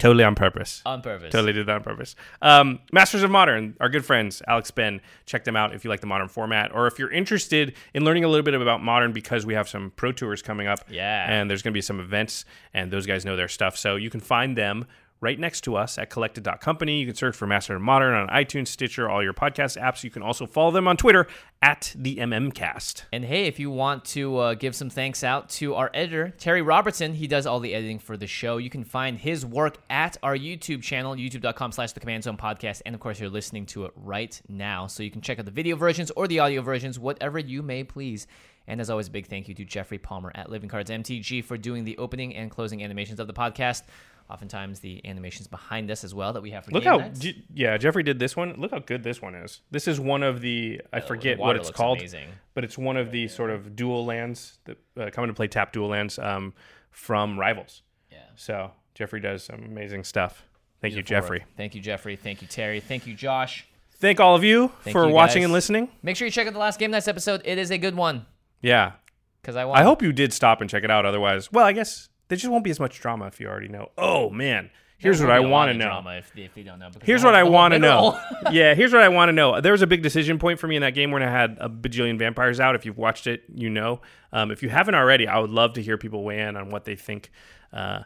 [0.01, 0.81] totally on purpose.
[0.85, 1.31] on purpose.
[1.31, 2.15] Totally did that on purpose.
[2.41, 4.99] Um, Masters of Modern, our good friends, Alex Ben.
[5.25, 8.23] Check them out if you like the modern format, or if you're interested in learning
[8.23, 10.79] a little bit about modern, because we have some pro tours coming up.
[10.89, 11.27] Yeah.
[11.29, 13.77] and there's going to be some events, and those guys know their stuff.
[13.77, 14.85] So you can find them
[15.21, 16.99] right next to us at collected.company.
[16.99, 20.03] You can search for Master of Modern on iTunes, Stitcher, all your podcast apps.
[20.03, 21.27] You can also follow them on Twitter
[21.61, 23.03] at the MMCast.
[23.13, 26.63] And hey, if you want to uh, give some thanks out to our editor, Terry
[26.63, 28.57] Robertson, he does all the editing for the show.
[28.57, 32.81] You can find his work at our YouTube channel, youtube.com slash the Command Zone Podcast.
[32.85, 34.87] And of course, you're listening to it right now.
[34.87, 37.83] So you can check out the video versions or the audio versions, whatever you may
[37.83, 38.25] please.
[38.67, 41.57] And as always, a big thank you to Jeffrey Palmer at Living Cards MTG for
[41.57, 43.83] doing the opening and closing animations of the podcast.
[44.31, 47.09] Oftentimes, the animations behind us as well that we have for Look game how.
[47.09, 48.53] J- yeah, Jeffrey did this one.
[48.57, 49.61] Look how good this one is.
[49.71, 52.29] This is one of the, I forget water what it's called, amazing.
[52.53, 55.73] but it's one of the sort of dual lands that uh, come into play tap
[55.73, 56.53] dual lands um,
[56.91, 57.81] from Rivals.
[58.11, 58.19] Yeah.
[58.35, 60.43] So Jeffrey does some amazing stuff.
[60.81, 61.05] Thank you, work.
[61.07, 61.43] Jeffrey.
[61.57, 62.15] Thank you, Jeffrey.
[62.15, 62.79] Thank you, Terry.
[62.79, 63.67] Thank you, Josh.
[63.97, 65.45] Thank all of you Thank for you, watching guys.
[65.45, 65.89] and listening.
[66.01, 67.41] Make sure you check out the last Game Knights episode.
[67.45, 68.25] It is a good one
[68.61, 68.93] Yeah.
[69.41, 69.79] because I want.
[69.79, 71.05] I hope you did stop and check it out.
[71.05, 73.91] Otherwise, well, I guess there just won't be as much drama if you already know.
[73.97, 74.69] Oh, man.
[74.97, 75.85] Here's what I want to know.
[75.87, 76.87] Drama if, if they don't know.
[76.89, 78.17] because Here's what I want to know.
[78.51, 79.59] yeah, here's what I want to know.
[79.59, 81.67] There was a big decision point for me in that game when I had a
[81.67, 82.73] bajillion vampires out.
[82.75, 83.99] If you've watched it, you know.
[84.31, 86.85] Um, if you haven't already, I would love to hear people weigh in on what
[86.85, 87.31] they think
[87.73, 88.03] uh,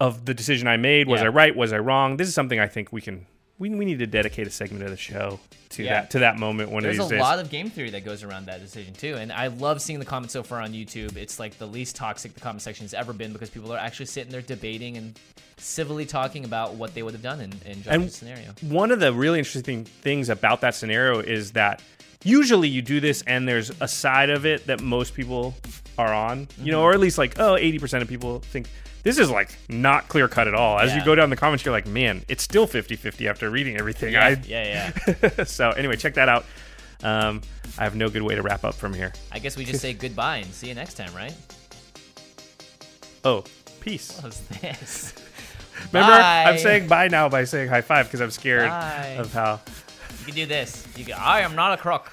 [0.00, 1.08] of the decision I made.
[1.08, 1.26] Was Yeah.
[1.26, 1.54] I right?
[1.54, 2.16] Was I wrong?
[2.16, 3.26] This is something I think we can.
[3.58, 5.40] We, we need to dedicate a segment of the show
[5.70, 6.00] to Yeah.
[6.02, 7.20] that to that moment one There's of a these days.
[7.20, 10.04] lot of game theory that goes around that decision too, and I love seeing the
[10.04, 11.16] comments so far on YouTube.
[11.16, 14.06] It's like the least toxic the comment section has ever been because people are actually
[14.06, 15.18] sitting there debating and
[15.56, 18.52] civilly talking about what they would have done in, in And- scenario.
[18.60, 21.82] one of the really interesting things about that scenario is that
[22.24, 25.54] usually you do this and there's a side of it that most people
[25.96, 26.84] are on, you know, mm-hmm.
[26.88, 28.68] or at least like, oh, 80% of people think
[29.06, 30.80] this is like not clear cut at all.
[30.80, 33.78] As you go down the comments, you're like, man, it's still 50 50 after reading
[33.78, 34.14] everything.
[34.14, 34.92] Yeah, I, yeah,
[35.22, 35.44] yeah.
[35.44, 36.44] so anyway, check that out.
[37.04, 37.40] Um,
[37.78, 39.12] I have no good way to wrap up from here.
[39.30, 41.32] I guess we just say goodbye and see you next time, right?
[43.24, 43.44] Oh,
[43.78, 44.16] peace.
[44.16, 45.14] What was this?
[45.92, 49.16] Remember, I'm saying bye now by saying high five because I'm scared Bye.
[49.20, 49.60] of how.
[50.18, 50.84] You can do this.
[50.96, 52.12] You can, I am not a crook.